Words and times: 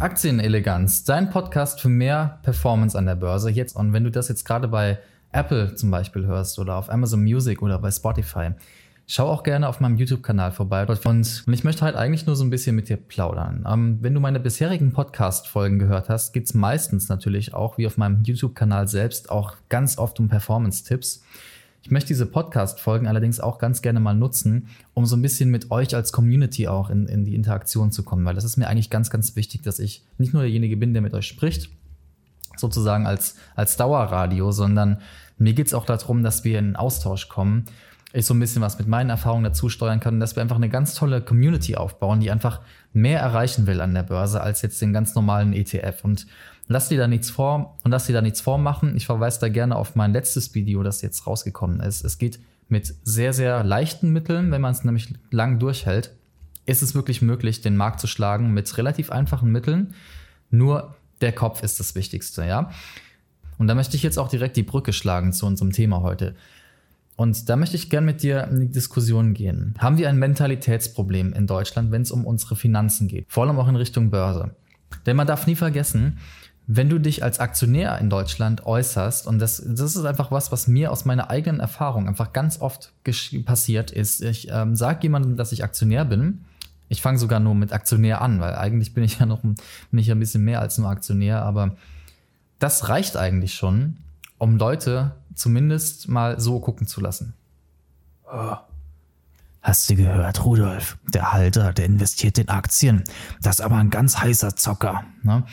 Aktieneleganz, 0.00 1.04
dein 1.04 1.28
Podcast 1.28 1.78
für 1.78 1.90
mehr 1.90 2.38
Performance 2.42 2.96
an 2.96 3.04
der 3.04 3.16
Börse 3.16 3.50
jetzt. 3.50 3.76
Und 3.76 3.92
wenn 3.92 4.02
du 4.02 4.10
das 4.10 4.30
jetzt 4.30 4.44
gerade 4.46 4.66
bei 4.66 4.98
Apple 5.30 5.74
zum 5.74 5.90
Beispiel 5.90 6.24
hörst 6.24 6.58
oder 6.58 6.76
auf 6.76 6.90
Amazon 6.90 7.22
Music 7.22 7.60
oder 7.60 7.78
bei 7.78 7.90
Spotify, 7.90 8.52
schau 9.06 9.28
auch 9.28 9.42
gerne 9.42 9.68
auf 9.68 9.78
meinem 9.78 9.98
YouTube-Kanal 9.98 10.52
vorbei. 10.52 10.86
Und 10.86 11.44
ich 11.52 11.64
möchte 11.64 11.82
halt 11.82 11.96
eigentlich 11.96 12.24
nur 12.24 12.34
so 12.34 12.44
ein 12.44 12.48
bisschen 12.48 12.76
mit 12.76 12.88
dir 12.88 12.96
plaudern. 12.96 13.66
Ähm, 13.70 13.98
wenn 14.00 14.14
du 14.14 14.20
meine 14.20 14.40
bisherigen 14.40 14.94
Podcast-Folgen 14.94 15.78
gehört 15.78 16.08
hast, 16.08 16.32
geht 16.32 16.46
es 16.46 16.54
meistens 16.54 17.10
natürlich 17.10 17.52
auch, 17.52 17.76
wie 17.76 17.86
auf 17.86 17.98
meinem 17.98 18.22
YouTube-Kanal 18.22 18.88
selbst, 18.88 19.30
auch 19.30 19.56
ganz 19.68 19.98
oft 19.98 20.18
um 20.18 20.28
Performance-Tipps. 20.28 21.22
Ich 21.82 21.90
möchte 21.90 22.08
diese 22.08 22.26
Podcast-Folgen 22.26 23.06
allerdings 23.06 23.40
auch 23.40 23.58
ganz 23.58 23.80
gerne 23.80 24.00
mal 24.00 24.14
nutzen, 24.14 24.68
um 24.92 25.06
so 25.06 25.16
ein 25.16 25.22
bisschen 25.22 25.50
mit 25.50 25.70
euch 25.70 25.94
als 25.94 26.12
Community 26.12 26.68
auch 26.68 26.90
in, 26.90 27.06
in 27.06 27.24
die 27.24 27.34
Interaktion 27.34 27.90
zu 27.90 28.02
kommen, 28.02 28.24
weil 28.24 28.34
das 28.34 28.44
ist 28.44 28.58
mir 28.58 28.68
eigentlich 28.68 28.90
ganz, 28.90 29.08
ganz 29.08 29.34
wichtig, 29.34 29.62
dass 29.62 29.78
ich 29.78 30.04
nicht 30.18 30.34
nur 30.34 30.42
derjenige 30.42 30.76
bin, 30.76 30.92
der 30.92 31.02
mit 31.02 31.14
euch 31.14 31.26
spricht, 31.26 31.70
sozusagen 32.56 33.06
als, 33.06 33.36
als 33.54 33.76
Dauerradio, 33.76 34.52
sondern 34.52 35.00
mir 35.38 35.54
geht 35.54 35.68
es 35.68 35.74
auch 35.74 35.86
darum, 35.86 36.22
dass 36.22 36.44
wir 36.44 36.58
in 36.58 36.76
Austausch 36.76 37.28
kommen, 37.28 37.64
ich 38.12 38.26
so 38.26 38.34
ein 38.34 38.40
bisschen 38.40 38.62
was 38.62 38.78
mit 38.78 38.88
meinen 38.88 39.10
Erfahrungen 39.10 39.44
dazu 39.44 39.68
steuern 39.68 40.00
kann, 40.00 40.20
dass 40.20 40.36
wir 40.36 40.42
einfach 40.42 40.56
eine 40.56 40.68
ganz 40.68 40.94
tolle 40.94 41.20
Community 41.20 41.76
aufbauen, 41.76 42.20
die 42.20 42.30
einfach 42.30 42.60
mehr 42.92 43.20
erreichen 43.20 43.66
will 43.66 43.80
an 43.80 43.94
der 43.94 44.02
Börse 44.02 44.40
als 44.40 44.62
jetzt 44.62 44.82
den 44.82 44.92
ganz 44.92 45.14
normalen 45.14 45.52
ETF. 45.52 46.04
Und 46.04 46.26
Lass 46.72 46.88
dir 46.88 46.98
da 46.98 47.08
nichts 47.08 47.30
vor 47.30 47.76
und 47.82 47.90
lass 47.90 48.06
dir 48.06 48.12
da 48.12 48.22
nichts 48.22 48.40
vormachen. 48.40 48.94
Ich 48.94 49.06
verweise 49.06 49.40
da 49.40 49.48
gerne 49.48 49.74
auf 49.74 49.96
mein 49.96 50.12
letztes 50.12 50.54
Video, 50.54 50.84
das 50.84 51.02
jetzt 51.02 51.26
rausgekommen 51.26 51.80
ist. 51.80 52.04
Es 52.04 52.16
geht 52.16 52.38
mit 52.68 52.94
sehr, 53.02 53.32
sehr 53.32 53.64
leichten 53.64 54.10
Mitteln, 54.10 54.52
wenn 54.52 54.60
man 54.60 54.70
es 54.70 54.84
nämlich 54.84 55.12
lang 55.32 55.58
durchhält, 55.58 56.12
ist 56.66 56.82
es 56.82 56.94
wirklich 56.94 57.22
möglich, 57.22 57.60
den 57.60 57.76
Markt 57.76 57.98
zu 57.98 58.06
schlagen 58.06 58.54
mit 58.54 58.78
relativ 58.78 59.10
einfachen 59.10 59.50
Mitteln. 59.50 59.94
Nur 60.50 60.94
der 61.20 61.32
Kopf 61.32 61.64
ist 61.64 61.80
das 61.80 61.96
Wichtigste, 61.96 62.46
ja. 62.46 62.70
Und 63.58 63.66
da 63.66 63.74
möchte 63.74 63.96
ich 63.96 64.04
jetzt 64.04 64.20
auch 64.20 64.28
direkt 64.28 64.56
die 64.56 64.62
Brücke 64.62 64.92
schlagen 64.92 65.32
zu 65.32 65.46
unserem 65.46 65.72
Thema 65.72 66.02
heute. 66.02 66.36
Und 67.20 67.50
da 67.50 67.56
möchte 67.56 67.76
ich 67.76 67.90
gerne 67.90 68.06
mit 68.06 68.22
dir 68.22 68.44
in 68.44 68.60
die 68.60 68.70
Diskussion 68.70 69.34
gehen. 69.34 69.74
Haben 69.76 69.98
wir 69.98 70.08
ein 70.08 70.18
Mentalitätsproblem 70.18 71.34
in 71.34 71.46
Deutschland, 71.46 71.90
wenn 71.90 72.00
es 72.00 72.12
um 72.12 72.24
unsere 72.24 72.56
Finanzen 72.56 73.08
geht? 73.08 73.26
Vor 73.28 73.44
allem 73.44 73.58
auch 73.58 73.68
in 73.68 73.76
Richtung 73.76 74.08
Börse. 74.08 74.54
Denn 75.04 75.16
man 75.16 75.26
darf 75.26 75.46
nie 75.46 75.54
vergessen, 75.54 76.16
wenn 76.66 76.88
du 76.88 76.98
dich 76.98 77.22
als 77.22 77.38
Aktionär 77.38 77.98
in 77.98 78.08
Deutschland 78.08 78.64
äußerst, 78.64 79.26
und 79.26 79.38
das, 79.38 79.62
das 79.62 79.96
ist 79.96 80.04
einfach 80.06 80.30
was, 80.30 80.50
was 80.50 80.66
mir 80.66 80.90
aus 80.90 81.04
meiner 81.04 81.28
eigenen 81.28 81.60
Erfahrung 81.60 82.08
einfach 82.08 82.32
ganz 82.32 82.58
oft 82.58 82.94
passiert 83.44 83.90
ist, 83.90 84.22
ich 84.22 84.48
ähm, 84.50 84.74
sage 84.74 85.00
jemandem, 85.02 85.36
dass 85.36 85.52
ich 85.52 85.62
Aktionär 85.62 86.06
bin. 86.06 86.46
Ich 86.88 87.02
fange 87.02 87.18
sogar 87.18 87.38
nur 87.38 87.54
mit 87.54 87.74
Aktionär 87.74 88.22
an, 88.22 88.40
weil 88.40 88.54
eigentlich 88.54 88.94
bin 88.94 89.04
ich 89.04 89.18
ja 89.18 89.26
noch 89.26 89.42
bin 89.42 89.58
ich 89.92 90.10
ein 90.10 90.20
bisschen 90.20 90.42
mehr 90.42 90.62
als 90.62 90.78
nur 90.78 90.88
Aktionär, 90.88 91.42
aber 91.42 91.76
das 92.58 92.88
reicht 92.88 93.18
eigentlich 93.18 93.52
schon, 93.52 93.98
um 94.40 94.56
Leute 94.56 95.12
zumindest 95.34 96.08
mal 96.08 96.40
so 96.40 96.60
gucken 96.60 96.86
zu 96.86 97.00
lassen. 97.00 97.34
Oh. 98.24 98.56
Hast 99.62 99.90
du 99.90 99.96
gehört, 99.96 100.44
Rudolf? 100.44 100.96
Der 101.12 101.32
Halter, 101.32 101.74
der 101.74 101.84
investiert 101.84 102.38
in 102.38 102.48
Aktien. 102.48 103.04
Das 103.42 103.56
ist 103.58 103.60
aber 103.60 103.76
ein 103.76 103.90
ganz 103.90 104.18
heißer 104.18 104.56
Zocker. 104.56 105.04
Ne? 105.22 105.44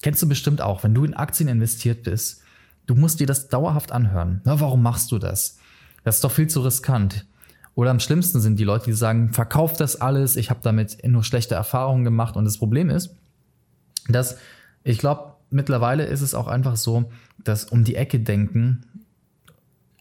Kennst 0.00 0.22
du 0.22 0.28
bestimmt 0.28 0.60
auch, 0.60 0.84
wenn 0.84 0.94
du 0.94 1.04
in 1.04 1.14
Aktien 1.14 1.48
investiert 1.48 2.04
bist, 2.04 2.42
du 2.86 2.94
musst 2.94 3.18
dir 3.18 3.26
das 3.26 3.48
dauerhaft 3.48 3.90
anhören. 3.90 4.40
Na, 4.44 4.60
warum 4.60 4.80
machst 4.80 5.10
du 5.10 5.18
das? 5.18 5.58
Das 6.04 6.16
ist 6.16 6.24
doch 6.24 6.30
viel 6.30 6.46
zu 6.46 6.60
riskant. 6.60 7.26
Oder 7.74 7.90
am 7.90 7.98
schlimmsten 7.98 8.40
sind 8.40 8.60
die 8.60 8.64
Leute, 8.64 8.84
die 8.84 8.92
sagen, 8.92 9.32
verkauf 9.32 9.72
das 9.76 10.00
alles, 10.00 10.36
ich 10.36 10.50
habe 10.50 10.60
damit 10.62 11.04
nur 11.04 11.24
schlechte 11.24 11.56
Erfahrungen 11.56 12.04
gemacht. 12.04 12.36
Und 12.36 12.44
das 12.44 12.58
Problem 12.58 12.90
ist, 12.90 13.16
dass 14.08 14.38
ich 14.84 14.98
glaube, 14.98 15.33
mittlerweile 15.54 16.04
ist 16.04 16.20
es 16.20 16.34
auch 16.34 16.48
einfach 16.48 16.76
so, 16.76 17.10
dass 17.42 17.64
um 17.64 17.84
die 17.84 17.96
Ecke 17.96 18.20
denken 18.20 18.84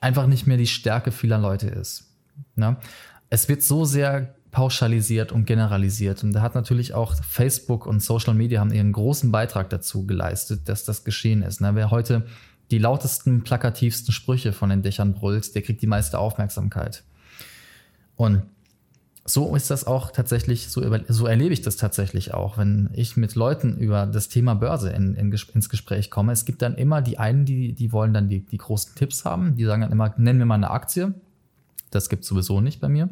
einfach 0.01 0.27
nicht 0.27 0.47
mehr 0.47 0.57
die 0.57 0.67
Stärke 0.67 1.11
vieler 1.11 1.37
Leute 1.37 1.67
ist. 1.67 2.11
Ne? 2.55 2.75
Es 3.29 3.47
wird 3.47 3.63
so 3.63 3.85
sehr 3.85 4.35
pauschalisiert 4.51 5.31
und 5.31 5.45
generalisiert. 5.45 6.23
Und 6.23 6.33
da 6.33 6.41
hat 6.41 6.55
natürlich 6.55 6.93
auch 6.93 7.15
Facebook 7.23 7.85
und 7.85 8.03
Social 8.03 8.33
Media 8.33 8.59
haben 8.59 8.73
ihren 8.73 8.91
großen 8.91 9.31
Beitrag 9.31 9.69
dazu 9.69 10.05
geleistet, 10.05 10.67
dass 10.69 10.83
das 10.83 11.03
geschehen 11.03 11.41
ist. 11.41 11.61
Ne? 11.61 11.73
Wer 11.73 11.89
heute 11.89 12.25
die 12.69 12.77
lautesten, 12.77 13.43
plakativsten 13.43 14.13
Sprüche 14.13 14.53
von 14.53 14.69
den 14.69 14.81
Dächern 14.81 15.13
brüllt, 15.13 15.55
der 15.55 15.61
kriegt 15.61 15.81
die 15.81 15.87
meiste 15.87 16.19
Aufmerksamkeit. 16.19 17.03
Und 18.15 18.43
so 19.25 19.55
ist 19.55 19.69
das 19.69 19.87
auch 19.87 20.11
tatsächlich, 20.11 20.69
so, 20.69 20.81
so 21.07 21.27
erlebe 21.27 21.53
ich 21.53 21.61
das 21.61 21.77
tatsächlich 21.77 22.33
auch, 22.33 22.57
wenn 22.57 22.89
ich 22.93 23.15
mit 23.15 23.35
Leuten 23.35 23.77
über 23.77 24.05
das 24.05 24.27
Thema 24.27 24.53
Börse 24.53 24.89
in, 24.89 25.15
in, 25.15 25.31
ins 25.31 25.69
Gespräch 25.69 26.11
komme. 26.11 26.33
Es 26.33 26.43
gibt 26.43 26.61
dann 26.61 26.75
immer 26.75 27.01
die 27.01 27.19
einen, 27.19 27.45
die, 27.45 27.73
die 27.73 27.93
wollen 27.93 28.13
dann 28.13 28.27
die, 28.27 28.45
die 28.45 28.57
großen 28.57 28.95
Tipps 28.95 29.23
haben, 29.23 29.55
die 29.55 29.63
sagen 29.63 29.81
dann 29.81 29.91
immer, 29.91 30.13
nenn 30.17 30.37
mir 30.37 30.45
mal 30.45 30.55
eine 30.55 30.71
Aktie. 30.71 31.13
Das 31.89 32.09
gibt 32.09 32.23
es 32.23 32.29
sowieso 32.29 32.59
nicht 32.59 32.81
bei 32.81 32.89
mir 32.89 33.09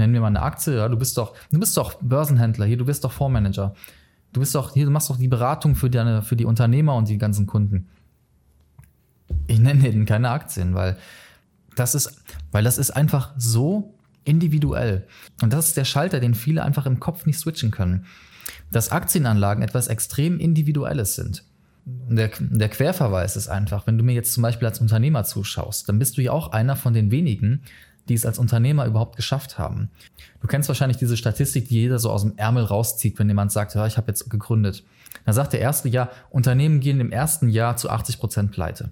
nenn 0.00 0.10
mir 0.10 0.20
mal 0.20 0.26
eine 0.26 0.42
Aktie, 0.42 0.76
ja, 0.76 0.88
du 0.88 0.96
bist 0.96 1.16
doch, 1.16 1.34
du 1.52 1.60
bist 1.60 1.76
doch 1.76 1.94
Börsenhändler 2.02 2.66
hier, 2.66 2.76
du 2.76 2.84
bist 2.84 3.04
doch 3.04 3.12
Fondsmanager. 3.12 3.74
Du 4.32 4.40
bist 4.40 4.54
doch 4.54 4.72
hier, 4.72 4.84
du 4.84 4.90
machst 4.90 5.10
doch 5.10 5.16
die 5.16 5.28
Beratung 5.28 5.74
für 5.76 5.90
deine, 5.90 6.22
für 6.22 6.36
die 6.36 6.44
Unternehmer 6.44 6.94
und 6.96 7.08
die 7.08 7.18
ganzen 7.18 7.46
Kunden. 7.46 7.88
Ich 9.46 9.60
nenne 9.60 9.82
denen 9.82 10.06
keine 10.06 10.30
Aktien, 10.30 10.74
weil 10.74 10.96
das 11.76 11.94
ist, 11.94 12.22
weil 12.50 12.64
das 12.64 12.78
ist 12.78 12.90
einfach 12.90 13.32
so 13.36 13.94
individuell. 14.30 15.06
Und 15.42 15.52
das 15.52 15.68
ist 15.68 15.76
der 15.76 15.84
Schalter, 15.84 16.20
den 16.20 16.34
viele 16.34 16.64
einfach 16.64 16.86
im 16.86 17.00
Kopf 17.00 17.26
nicht 17.26 17.38
switchen 17.38 17.70
können. 17.70 18.06
Dass 18.72 18.92
Aktienanlagen 18.92 19.62
etwas 19.62 19.88
extrem 19.88 20.38
Individuelles 20.38 21.14
sind. 21.14 21.44
Der, 21.84 22.30
der 22.38 22.68
Querverweis 22.68 23.36
ist 23.36 23.48
einfach, 23.48 23.86
wenn 23.86 23.98
du 23.98 24.04
mir 24.04 24.14
jetzt 24.14 24.32
zum 24.32 24.42
Beispiel 24.42 24.68
als 24.68 24.80
Unternehmer 24.80 25.24
zuschaust, 25.24 25.88
dann 25.88 25.98
bist 25.98 26.16
du 26.16 26.22
ja 26.22 26.32
auch 26.32 26.52
einer 26.52 26.76
von 26.76 26.94
den 26.94 27.10
wenigen, 27.10 27.62
die 28.08 28.14
es 28.14 28.26
als 28.26 28.38
Unternehmer 28.38 28.86
überhaupt 28.86 29.16
geschafft 29.16 29.58
haben. 29.58 29.90
Du 30.40 30.46
kennst 30.46 30.68
wahrscheinlich 30.68 30.98
diese 30.98 31.16
Statistik, 31.16 31.68
die 31.68 31.76
jeder 31.76 31.98
so 31.98 32.10
aus 32.10 32.22
dem 32.22 32.36
Ärmel 32.36 32.64
rauszieht, 32.64 33.18
wenn 33.18 33.28
jemand 33.28 33.52
sagt, 33.52 33.74
ja, 33.74 33.86
ich 33.86 33.96
habe 33.96 34.08
jetzt 34.08 34.28
gegründet. 34.30 34.84
Dann 35.24 35.34
sagt 35.34 35.52
der 35.52 35.60
erste, 35.60 35.88
ja, 35.88 36.10
Unternehmen 36.30 36.80
gehen 36.80 37.00
im 37.00 37.12
ersten 37.12 37.48
Jahr 37.48 37.76
zu 37.76 37.90
80 37.90 38.18
Prozent 38.18 38.52
pleite. 38.52 38.90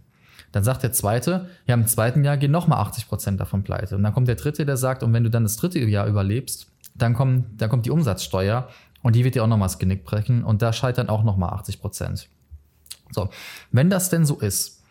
Dann 0.53 0.65
sagt 0.65 0.83
der 0.83 0.93
zweite, 0.93 1.49
ja, 1.67 1.75
im 1.75 1.87
zweiten 1.87 2.25
Jahr 2.25 2.37
gehen 2.37 2.51
nochmal 2.51 2.79
80 2.81 3.09
Prozent 3.09 3.41
davon 3.41 3.63
pleite. 3.63 3.97
Und 3.97 4.03
dann 4.03 4.15
kommt 4.15 4.29
der 4.29 4.37
dritte, 4.37 4.65
der 4.65 4.77
sagt, 4.77 5.03
und 5.03 5.13
wenn 5.13 5.25
du 5.25 5.31
dann 5.31 5.43
das 5.43 5.57
dritte 5.57 5.79
Jahr 5.79 6.07
überlebst, 6.07 6.71
dann 6.95 7.15
kommt, 7.15 7.61
dann 7.61 7.69
kommt 7.69 7.87
die 7.87 7.91
Umsatzsteuer 7.91 8.69
und 9.03 9.15
die 9.15 9.25
wird 9.25 9.35
dir 9.35 9.45
auch 9.45 9.49
nochmal 9.49 9.69
das 9.69 9.79
Genick 9.79 10.05
brechen 10.05 10.43
und 10.43 10.63
da 10.63 10.73
scheitern 10.73 11.09
auch 11.09 11.23
nochmal 11.23 11.51
80 11.51 11.81
Prozent. 11.81 12.29
So, 13.11 13.31
wenn 13.73 13.91
das 13.91 14.11
denn 14.11 14.27
so 14.27 14.39
ist, 14.39 14.83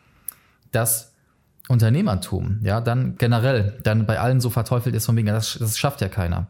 dass 0.72 1.13
Unternehmertum, 1.68 2.59
ja, 2.63 2.79
dann 2.81 3.18
generell, 3.18 3.79
dann 3.84 4.06
bei 4.06 4.19
allen 4.19 4.39
so 4.39 4.50
verteufelt 4.50 4.95
ist 4.95 5.06
von 5.06 5.16
wegen, 5.18 5.28
das, 5.28 5.57
das 5.59 5.78
schafft 5.78 6.01
ja 6.01 6.07
keiner. 6.07 6.47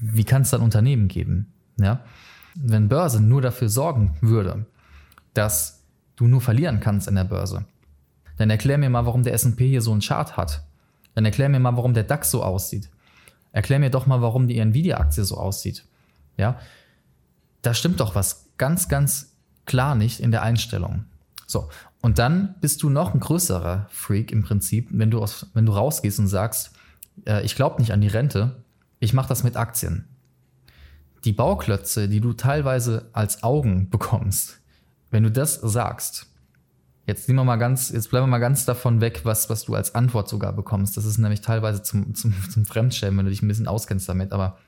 Wie 0.00 0.24
kann 0.24 0.42
es 0.42 0.50
dann 0.50 0.62
Unternehmen 0.62 1.08
geben? 1.08 1.52
Ja? 1.76 2.00
Wenn 2.54 2.88
Börse 2.88 3.20
nur 3.20 3.42
dafür 3.42 3.68
sorgen 3.68 4.16
würde, 4.22 4.64
dass 5.34 5.82
du 6.16 6.26
nur 6.26 6.40
verlieren 6.40 6.80
kannst 6.80 7.08
in 7.08 7.14
der 7.14 7.24
Börse, 7.24 7.66
dann 8.40 8.48
erklär 8.48 8.78
mir 8.78 8.88
mal, 8.88 9.04
warum 9.04 9.22
der 9.22 9.34
S&P 9.34 9.68
hier 9.68 9.82
so 9.82 9.92
einen 9.92 10.00
Chart 10.00 10.38
hat. 10.38 10.64
Dann 11.14 11.26
erklär 11.26 11.50
mir 11.50 11.60
mal, 11.60 11.76
warum 11.76 11.92
der 11.92 12.04
DAX 12.04 12.30
so 12.30 12.42
aussieht. 12.42 12.88
Erklär 13.52 13.78
mir 13.78 13.90
doch 13.90 14.06
mal, 14.06 14.22
warum 14.22 14.48
die 14.48 14.58
Nvidia-Aktie 14.58 15.24
so 15.24 15.36
aussieht. 15.36 15.84
Ja, 16.38 16.58
da 17.60 17.74
stimmt 17.74 18.00
doch 18.00 18.14
was 18.14 18.46
ganz, 18.56 18.88
ganz 18.88 19.36
klar 19.66 19.94
nicht 19.94 20.20
in 20.20 20.30
der 20.30 20.40
Einstellung. 20.40 21.04
So, 21.46 21.68
und 22.00 22.18
dann 22.18 22.54
bist 22.62 22.82
du 22.82 22.88
noch 22.88 23.12
ein 23.12 23.20
größerer 23.20 23.88
Freak 23.90 24.32
im 24.32 24.42
Prinzip, 24.42 24.88
wenn 24.90 25.10
du, 25.10 25.20
aus, 25.20 25.50
wenn 25.52 25.66
du 25.66 25.72
rausgehst 25.72 26.18
und 26.18 26.28
sagst, 26.28 26.70
äh, 27.26 27.44
ich 27.44 27.56
glaube 27.56 27.78
nicht 27.78 27.92
an 27.92 28.00
die 28.00 28.08
Rente, 28.08 28.64
ich 29.00 29.12
mache 29.12 29.28
das 29.28 29.44
mit 29.44 29.58
Aktien. 29.58 30.08
Die 31.26 31.32
Bauklötze, 31.32 32.08
die 32.08 32.22
du 32.22 32.32
teilweise 32.32 33.10
als 33.12 33.42
Augen 33.42 33.90
bekommst, 33.90 34.62
wenn 35.10 35.24
du 35.24 35.30
das 35.30 35.56
sagst, 35.56 36.29
jetzt 37.06 37.28
nehmen 37.28 37.40
wir 37.40 37.44
mal 37.44 37.56
ganz, 37.56 37.90
jetzt 37.90 38.10
bleiben 38.10 38.24
wir 38.24 38.30
mal 38.30 38.38
ganz 38.38 38.64
davon 38.64 39.00
weg, 39.00 39.20
was, 39.24 39.50
was 39.50 39.64
du 39.64 39.74
als 39.74 39.94
Antwort 39.94 40.28
sogar 40.28 40.52
bekommst. 40.52 40.96
Das 40.96 41.04
ist 41.04 41.18
nämlich 41.18 41.40
teilweise 41.40 41.82
zum, 41.82 42.14
zum, 42.14 42.34
zum 42.50 42.64
Fremdschämen, 42.64 43.18
wenn 43.18 43.26
du 43.26 43.30
dich 43.30 43.42
ein 43.42 43.48
bisschen 43.48 43.68
auskennst 43.68 44.08
damit, 44.08 44.32
aber 44.32 44.58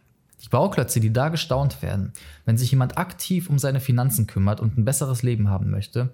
die 0.42 0.48
Bauklötze, 0.48 0.98
die 0.98 1.12
da 1.12 1.28
gestaunt 1.28 1.82
werden, 1.82 2.12
wenn 2.44 2.58
sich 2.58 2.70
jemand 2.72 2.98
aktiv 2.98 3.48
um 3.48 3.58
seine 3.58 3.78
Finanzen 3.80 4.26
kümmert 4.26 4.60
und 4.60 4.76
ein 4.76 4.84
besseres 4.84 5.22
Leben 5.22 5.48
haben 5.48 5.70
möchte, 5.70 6.12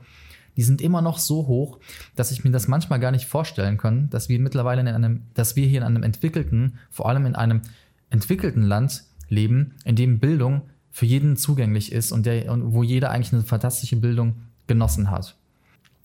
die 0.57 0.63
sind 0.63 0.83
immer 0.83 1.01
noch 1.01 1.19
so 1.19 1.47
hoch, 1.47 1.79
dass 2.17 2.33
ich 2.33 2.45
mir 2.45 2.51
das 2.51 2.69
manchmal 2.69 2.99
gar 2.99 3.13
nicht 3.13 3.27
vorstellen 3.27 3.79
kann, 3.79 4.11
dass 4.11 4.29
wir 4.29 4.39
mittlerweile 4.41 4.81
in 4.81 4.89
einem, 4.89 5.23
dass 5.35 5.57
wir 5.57 5.67
hier 5.67 5.79
in 5.79 5.87
einem 5.87 6.03
entwickelten, 6.03 6.79
vor 6.91 7.09
allem 7.09 7.27
in 7.27 7.37
einem 7.37 7.63
entwickelten 8.11 8.63
Land 8.63 9.05
leben, 9.29 9.77
in 9.85 9.97
dem 9.97 10.19
Bildung 10.19 10.63
für 10.91 11.07
jeden 11.07 11.37
zugänglich 11.37 11.93
ist 11.93 12.11
und, 12.13 12.27
der, 12.27 12.51
und 12.51 12.73
wo 12.73 12.83
jeder 12.83 13.11
eigentlich 13.11 13.33
eine 13.33 13.43
fantastische 13.43 13.97
Bildung 13.97 14.35
genossen 14.67 15.11
hat. 15.11 15.37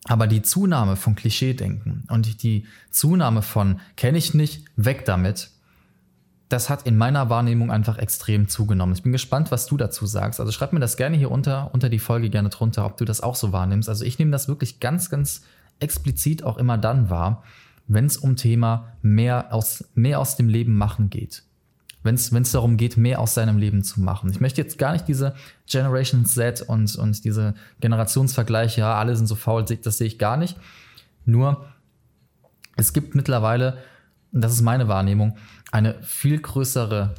Aber 0.06 0.28
die 0.28 0.42
Zunahme 0.42 0.96
von 0.96 1.16
Klischeedenken 1.16 2.04
und 2.10 2.44
die 2.44 2.66
Zunahme 2.92 3.42
von 3.42 3.80
kenne 3.96 4.18
ich 4.18 4.34
nicht, 4.34 4.66
weg 4.76 5.06
damit, 5.06 5.50
das 6.50 6.70
hat 6.70 6.86
in 6.86 6.98
meiner 6.98 7.30
Wahrnehmung 7.30 7.72
einfach 7.72 7.98
extrem 7.98 8.48
zugenommen. 8.48 8.94
Ich 8.94 9.02
bin 9.02 9.12
gespannt, 9.12 9.50
was 9.50 9.66
du 9.66 9.78
dazu 9.78 10.06
sagst. 10.06 10.40
Also 10.40 10.52
schreib 10.52 10.74
mir 10.74 10.80
das 10.80 10.98
gerne 10.98 11.18
hier 11.18 11.32
unter, 11.32 11.74
unter 11.74 11.90
die 11.90 12.00
Folge 12.00 12.30
gerne 12.30 12.50
drunter, 12.50 12.86
ob 12.86 12.98
du 12.98 13.06
das 13.06 13.22
auch 13.22 13.36
so 13.36 13.52
wahrnimmst. 13.52 13.90
Also 13.90 14.06
ich 14.06 14.20
nehme 14.20 14.32
das 14.32 14.48
wirklich 14.48 14.80
ganz, 14.80 15.10
ganz 15.10 15.44
explizit 15.80 16.44
auch 16.44 16.58
immer 16.58 16.78
dann 16.78 17.10
wahr, 17.10 17.44
wenn 17.88 18.06
es 18.06 18.18
um 18.18 18.36
Thema 18.36 18.94
mehr 19.02 19.54
aus, 19.54 19.86
mehr 19.96 20.20
aus 20.20 20.36
dem 20.36 20.48
Leben 20.48 20.78
machen 20.78 21.10
geht. 21.10 21.44
Wenn 22.04 22.16
es 22.16 22.52
darum 22.52 22.78
geht, 22.78 22.98
mehr 22.98 23.20
aus 23.20 23.34
seinem 23.34 23.58
Leben 23.58 23.84
zu 23.84 24.02
machen. 24.02 24.30
Ich 24.30 24.42
möchte 24.42 24.62
jetzt 24.62 24.78
gar 24.78 24.92
nicht 24.92 25.08
diese 25.08 25.36
Generation 25.66 26.26
Z 26.26 26.62
und, 26.62 26.96
und 26.96 27.24
diese 27.24 27.54
Generationsvergleiche, 27.80 28.82
ja, 28.82 28.96
alle 28.96 29.16
sind 29.16 29.28
so 29.28 29.36
faul, 29.36 29.64
das 29.64 29.98
sehe 29.98 30.08
ich 30.08 30.20
gar 30.20 30.38
nicht. 30.38 30.58
Nur, 31.26 31.66
es 32.76 32.92
gibt 32.92 33.16
mittlerweile 33.16 33.78
und 34.34 34.42
das 34.42 34.54
ist 34.54 34.62
meine 34.62 34.88
Wahrnehmung, 34.88 35.38
eine 35.72 36.02
viel 36.02 36.40
größere 36.40 37.16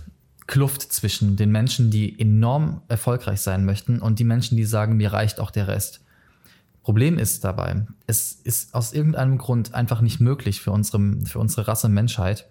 Kluft 0.46 0.82
zwischen 0.92 1.36
den 1.36 1.50
Menschen, 1.50 1.90
die 1.90 2.18
enorm 2.20 2.82
erfolgreich 2.88 3.40
sein 3.40 3.64
möchten 3.64 4.00
und 4.00 4.18
die 4.18 4.24
Menschen, 4.24 4.56
die 4.56 4.64
sagen, 4.64 4.96
mir 4.96 5.12
reicht 5.12 5.40
auch 5.40 5.50
der 5.50 5.68
Rest. 5.68 6.02
Problem 6.82 7.18
ist 7.18 7.44
dabei, 7.44 7.86
es 8.06 8.32
ist 8.32 8.74
aus 8.74 8.92
irgendeinem 8.92 9.38
Grund 9.38 9.72
einfach 9.72 10.02
nicht 10.02 10.20
möglich 10.20 10.60
für 10.60 10.70
unsere, 10.70 11.00
für 11.24 11.38
unsere 11.38 11.66
Rasse 11.66 11.88
Menschheit, 11.88 12.46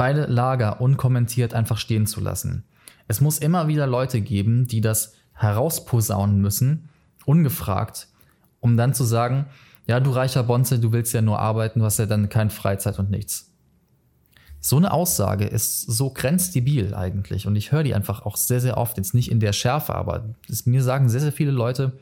beide 0.00 0.24
Lager 0.24 0.80
unkommentiert 0.80 1.52
einfach 1.52 1.76
stehen 1.76 2.06
zu 2.06 2.22
lassen. 2.22 2.64
Es 3.06 3.20
muss 3.20 3.38
immer 3.38 3.68
wieder 3.68 3.86
Leute 3.86 4.22
geben, 4.22 4.66
die 4.66 4.80
das 4.80 5.12
herausposaunen 5.34 6.40
müssen, 6.40 6.88
ungefragt, 7.26 8.08
um 8.60 8.78
dann 8.78 8.94
zu 8.94 9.04
sagen, 9.04 9.44
ja, 9.86 10.00
du 10.00 10.10
reicher 10.10 10.42
Bonze, 10.42 10.78
du 10.78 10.92
willst 10.92 11.12
ja 11.12 11.20
nur 11.20 11.38
arbeiten, 11.38 11.80
du 11.80 11.84
hast 11.84 11.98
ja 11.98 12.06
dann 12.06 12.30
keine 12.30 12.48
Freizeit 12.48 12.98
und 12.98 13.10
nichts. 13.10 13.52
So 14.58 14.78
eine 14.78 14.90
Aussage 14.90 15.44
ist 15.44 15.82
so 15.82 16.08
grenzdebil 16.08 16.94
eigentlich 16.94 17.46
und 17.46 17.54
ich 17.54 17.70
höre 17.70 17.82
die 17.82 17.94
einfach 17.94 18.24
auch 18.24 18.36
sehr, 18.36 18.62
sehr 18.62 18.78
oft, 18.78 18.96
jetzt 18.96 19.12
nicht 19.12 19.30
in 19.30 19.38
der 19.38 19.52
Schärfe, 19.52 19.94
aber 19.94 20.34
es, 20.48 20.64
mir 20.64 20.82
sagen 20.82 21.10
sehr, 21.10 21.20
sehr 21.20 21.32
viele 21.32 21.50
Leute, 21.50 21.92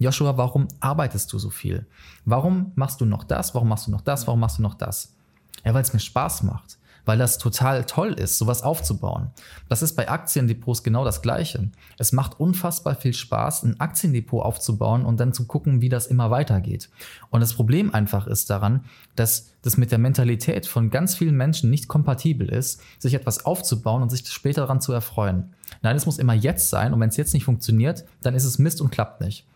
Joshua, 0.00 0.36
warum 0.36 0.66
arbeitest 0.80 1.32
du 1.32 1.38
so 1.38 1.50
viel? 1.50 1.86
Warum 2.24 2.72
machst 2.74 3.00
du 3.00 3.04
noch 3.04 3.22
das? 3.22 3.54
Warum 3.54 3.68
machst 3.68 3.86
du 3.86 3.92
noch 3.92 4.00
das? 4.00 4.26
Warum 4.26 4.40
machst 4.40 4.58
du 4.58 4.62
noch 4.62 4.74
das? 4.74 5.14
Ja, 5.64 5.74
weil 5.74 5.82
es 5.82 5.92
mir 5.92 6.00
Spaß 6.00 6.42
macht 6.42 6.78
weil 7.06 7.16
das 7.16 7.38
total 7.38 7.84
toll 7.84 8.12
ist, 8.12 8.36
sowas 8.36 8.62
aufzubauen. 8.62 9.30
Das 9.68 9.80
ist 9.80 9.94
bei 9.94 10.10
Aktiendepots 10.10 10.82
genau 10.82 11.04
das 11.04 11.22
Gleiche. 11.22 11.70
Es 11.98 12.12
macht 12.12 12.38
unfassbar 12.38 12.96
viel 12.96 13.14
Spaß, 13.14 13.62
ein 13.62 13.80
Aktiendepot 13.80 14.44
aufzubauen 14.44 15.06
und 15.06 15.18
dann 15.18 15.32
zu 15.32 15.46
gucken, 15.46 15.80
wie 15.80 15.88
das 15.88 16.08
immer 16.08 16.30
weitergeht. 16.30 16.90
Und 17.30 17.40
das 17.40 17.54
Problem 17.54 17.94
einfach 17.94 18.26
ist 18.26 18.50
daran, 18.50 18.84
dass 19.14 19.52
das 19.62 19.76
mit 19.76 19.92
der 19.92 19.98
Mentalität 19.98 20.66
von 20.66 20.90
ganz 20.90 21.14
vielen 21.14 21.36
Menschen 21.36 21.70
nicht 21.70 21.88
kompatibel 21.88 22.48
ist, 22.48 22.82
sich 22.98 23.14
etwas 23.14 23.46
aufzubauen 23.46 24.02
und 24.02 24.10
sich 24.10 24.28
später 24.28 24.62
daran 24.62 24.80
zu 24.80 24.92
erfreuen. 24.92 25.54
Nein, 25.82 25.96
es 25.96 26.06
muss 26.06 26.18
immer 26.18 26.34
jetzt 26.34 26.70
sein 26.70 26.92
und 26.92 27.00
wenn 27.00 27.08
es 27.08 27.16
jetzt 27.16 27.34
nicht 27.34 27.44
funktioniert, 27.44 28.04
dann 28.20 28.34
ist 28.34 28.44
es 28.44 28.58
Mist 28.58 28.80
und 28.80 28.90
klappt 28.90 29.20
nicht. 29.20 29.46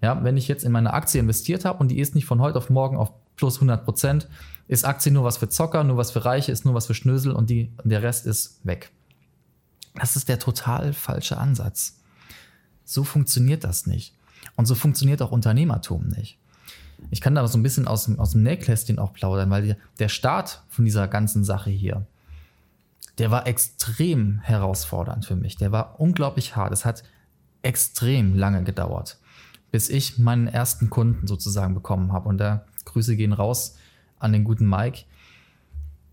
Ja, 0.00 0.22
wenn 0.22 0.36
ich 0.36 0.46
jetzt 0.46 0.64
in 0.64 0.72
meine 0.72 0.92
Aktie 0.92 1.20
investiert 1.20 1.64
habe 1.64 1.78
und 1.78 1.88
die 1.88 1.98
ist 1.98 2.14
nicht 2.14 2.24
von 2.24 2.40
heute 2.40 2.58
auf 2.58 2.70
morgen 2.70 2.96
auf 2.96 3.12
plus 3.38 3.56
100 3.56 3.84
Prozent, 3.84 4.28
ist 4.68 4.84
Aktie 4.84 5.10
nur 5.10 5.24
was 5.24 5.38
für 5.38 5.48
Zocker, 5.48 5.82
nur 5.82 5.96
was 5.96 6.10
für 6.10 6.24
Reiche, 6.26 6.52
ist 6.52 6.66
nur 6.66 6.74
was 6.74 6.86
für 6.86 6.94
Schnösel 6.94 7.32
und, 7.32 7.48
die, 7.48 7.72
der 7.84 8.02
Rest 8.02 8.26
ist 8.26 8.60
weg. 8.64 8.90
Das 9.94 10.14
ist 10.14 10.28
der 10.28 10.38
total 10.38 10.92
falsche 10.92 11.38
Ansatz. 11.38 11.98
So 12.84 13.02
funktioniert 13.02 13.64
das 13.64 13.86
nicht. 13.86 14.14
Und 14.56 14.66
so 14.66 14.74
funktioniert 14.74 15.22
auch 15.22 15.32
Unternehmertum 15.32 16.08
nicht. 16.08 16.38
Ich 17.10 17.20
kann 17.20 17.34
da 17.34 17.46
so 17.46 17.58
ein 17.58 17.62
bisschen 17.62 17.88
aus, 17.88 18.10
aus 18.18 18.32
dem 18.32 18.42
Nähkästchen 18.42 18.98
auch 18.98 19.12
plaudern, 19.12 19.50
weil 19.50 19.76
der 19.98 20.08
Start 20.08 20.62
von 20.68 20.84
dieser 20.84 21.08
ganzen 21.08 21.44
Sache 21.44 21.70
hier, 21.70 22.06
der 23.18 23.30
war 23.30 23.46
extrem 23.46 24.40
herausfordernd 24.40 25.24
für 25.24 25.36
mich. 25.36 25.56
Der 25.56 25.72
war 25.72 25.98
unglaublich 26.00 26.56
hart. 26.56 26.72
Es 26.72 26.84
hat 26.84 27.02
extrem 27.62 28.36
lange 28.36 28.62
gedauert, 28.62 29.18
bis 29.70 29.88
ich 29.88 30.18
meinen 30.18 30.46
ersten 30.46 30.90
Kunden 30.90 31.26
sozusagen 31.26 31.74
bekommen 31.74 32.12
habe. 32.12 32.28
Und 32.28 32.38
da 32.38 32.64
Grüße 32.88 33.16
gehen 33.16 33.32
raus 33.32 33.76
an 34.18 34.32
den 34.32 34.44
guten 34.44 34.68
Mike. 34.68 35.04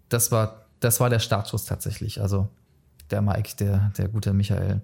Das 0.10 0.32
war, 0.32 0.66
das 0.80 1.00
war 1.00 1.10
der 1.10 1.20
Startschuss 1.20 1.66
tatsächlich. 1.66 2.22
Also 2.22 2.50
der 3.10 3.22
Mike, 3.22 3.56
der, 3.60 3.92
der 3.98 4.08
gute 4.08 4.34
Michael. 4.34 4.82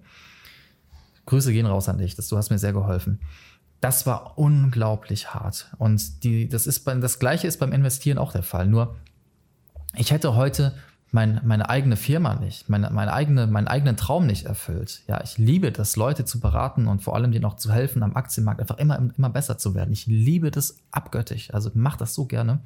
Grüße 1.25 1.51
gehen 1.51 1.65
raus 1.65 1.89
an 1.89 1.97
dich. 1.97 2.15
Das, 2.15 2.27
du 2.27 2.37
hast 2.37 2.49
mir 2.49 2.59
sehr 2.59 2.73
geholfen. 2.73 3.19
Das 3.79 4.05
war 4.05 4.37
unglaublich 4.37 5.33
hart. 5.33 5.71
Und 5.77 6.23
die, 6.23 6.47
das, 6.47 6.67
ist 6.67 6.87
das 6.87 7.19
Gleiche 7.19 7.47
ist 7.47 7.59
beim 7.59 7.73
Investieren 7.73 8.17
auch 8.17 8.31
der 8.31 8.43
Fall. 8.43 8.67
Nur, 8.67 8.95
ich 9.95 10.11
hätte 10.11 10.35
heute 10.35 10.73
mein, 11.11 11.41
meine 11.43 11.69
eigene 11.69 11.97
Firma 11.97 12.35
nicht, 12.35 12.69
meine, 12.69 12.89
meine 12.89 13.11
eigene, 13.11 13.45
meinen 13.47 13.67
eigenen 13.67 13.97
Traum 13.97 14.25
nicht 14.25 14.45
erfüllt. 14.45 15.01
Ja, 15.07 15.21
ich 15.23 15.37
liebe 15.37 15.71
das, 15.71 15.97
Leute 15.97 16.23
zu 16.23 16.39
beraten 16.39 16.87
und 16.87 17.03
vor 17.03 17.15
allem 17.15 17.31
denen 17.31 17.45
auch 17.45 17.57
zu 17.57 17.71
helfen, 17.71 18.01
am 18.01 18.15
Aktienmarkt 18.15 18.61
einfach 18.61 18.77
immer, 18.77 19.11
immer 19.17 19.29
besser 19.29 19.57
zu 19.57 19.75
werden. 19.75 19.91
Ich 19.91 20.07
liebe 20.07 20.51
das 20.51 20.77
abgöttisch. 20.91 21.53
Also 21.53 21.69
mach 21.73 21.97
das 21.97 22.13
so 22.13 22.25
gerne 22.25 22.61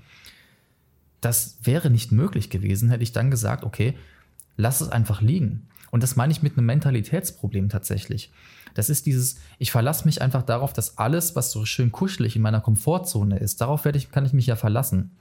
das 1.26 1.58
wäre 1.64 1.90
nicht 1.90 2.12
möglich 2.12 2.52
gewesen, 2.52 2.90
hätte 2.90 3.04
ich 3.04 3.12
dann 3.12 3.32
gesagt, 3.32 3.64
okay, 3.64 3.98
lass 4.58 4.82
es 4.82 4.90
einfach 4.90 5.22
liegen. 5.22 5.68
Und 5.90 6.04
das 6.04 6.16
meine 6.16 6.32
ich 6.32 6.44
mit 6.44 6.58
einem 6.58 6.68
Mentalitätsproblem 6.68 7.70
tatsächlich. 7.70 8.32
Das 8.76 8.90
ist 8.90 9.08
dieses, 9.08 9.38
ich 9.58 9.72
verlasse 9.72 10.06
mich 10.06 10.22
einfach 10.22 10.44
darauf, 10.44 10.72
dass 10.72 10.98
alles, 11.00 11.36
was 11.36 11.52
so 11.52 11.66
schön 11.66 11.92
kuschelig 11.92 12.36
in 12.36 12.44
meiner 12.44 12.62
Komfortzone 12.62 13.40
ist, 13.40 13.62
darauf 13.62 13.86
werde 13.86 13.98
ich, 13.98 14.12
kann 14.12 14.26
ich 14.26 14.34
mich 14.34 14.46
ja 14.46 14.56
verlassen. 14.56 15.12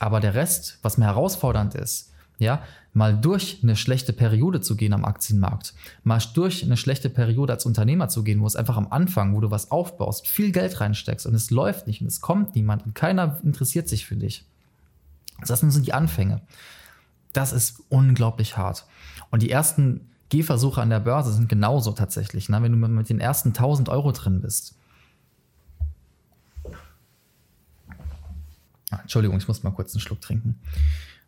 Aber 0.00 0.20
der 0.20 0.34
Rest, 0.34 0.80
was 0.82 0.98
mir 0.98 1.06
herausfordernd 1.06 1.74
ist, 1.76 2.12
ja, 2.38 2.62
mal 2.92 3.16
durch 3.18 3.60
eine 3.62 3.76
schlechte 3.76 4.12
Periode 4.12 4.60
zu 4.60 4.76
gehen 4.76 4.92
am 4.92 5.04
Aktienmarkt, 5.04 5.74
mal 6.02 6.20
durch 6.34 6.64
eine 6.64 6.76
schlechte 6.76 7.10
Periode 7.10 7.52
als 7.52 7.66
Unternehmer 7.66 8.08
zu 8.08 8.24
gehen, 8.24 8.40
wo 8.40 8.46
es 8.46 8.56
einfach 8.56 8.76
am 8.76 8.88
Anfang, 8.90 9.34
wo 9.34 9.40
du 9.40 9.50
was 9.50 9.70
aufbaust, 9.70 10.28
viel 10.28 10.52
Geld 10.52 10.80
reinsteckst 10.80 11.26
und 11.26 11.34
es 11.34 11.50
läuft 11.50 11.86
nicht 11.86 12.00
und 12.00 12.06
es 12.06 12.20
kommt 12.20 12.54
niemand 12.54 12.86
und 12.86 12.94
keiner 12.94 13.40
interessiert 13.44 13.88
sich 13.88 14.06
für 14.06 14.16
dich. 14.16 14.44
Das 15.46 15.60
sind 15.60 15.86
die 15.86 15.92
Anfänge. 15.92 16.42
Das 17.32 17.52
ist 17.52 17.82
unglaublich 17.88 18.56
hart. 18.56 18.86
Und 19.30 19.42
die 19.42 19.50
ersten 19.50 20.08
Gehversuche 20.28 20.80
an 20.80 20.90
der 20.90 21.00
Börse 21.00 21.32
sind 21.32 21.48
genauso 21.48 21.92
tatsächlich. 21.92 22.48
Ne? 22.48 22.62
Wenn 22.62 22.72
du 22.72 22.88
mit 22.88 23.08
den 23.08 23.20
ersten 23.20 23.48
1000 23.48 23.88
Euro 23.88 24.12
drin 24.12 24.40
bist. 24.40 24.76
Ah, 28.90 29.00
Entschuldigung, 29.02 29.36
ich 29.38 29.48
muss 29.48 29.62
mal 29.64 29.72
kurz 29.72 29.94
einen 29.94 30.00
Schluck 30.00 30.20
trinken. 30.20 30.60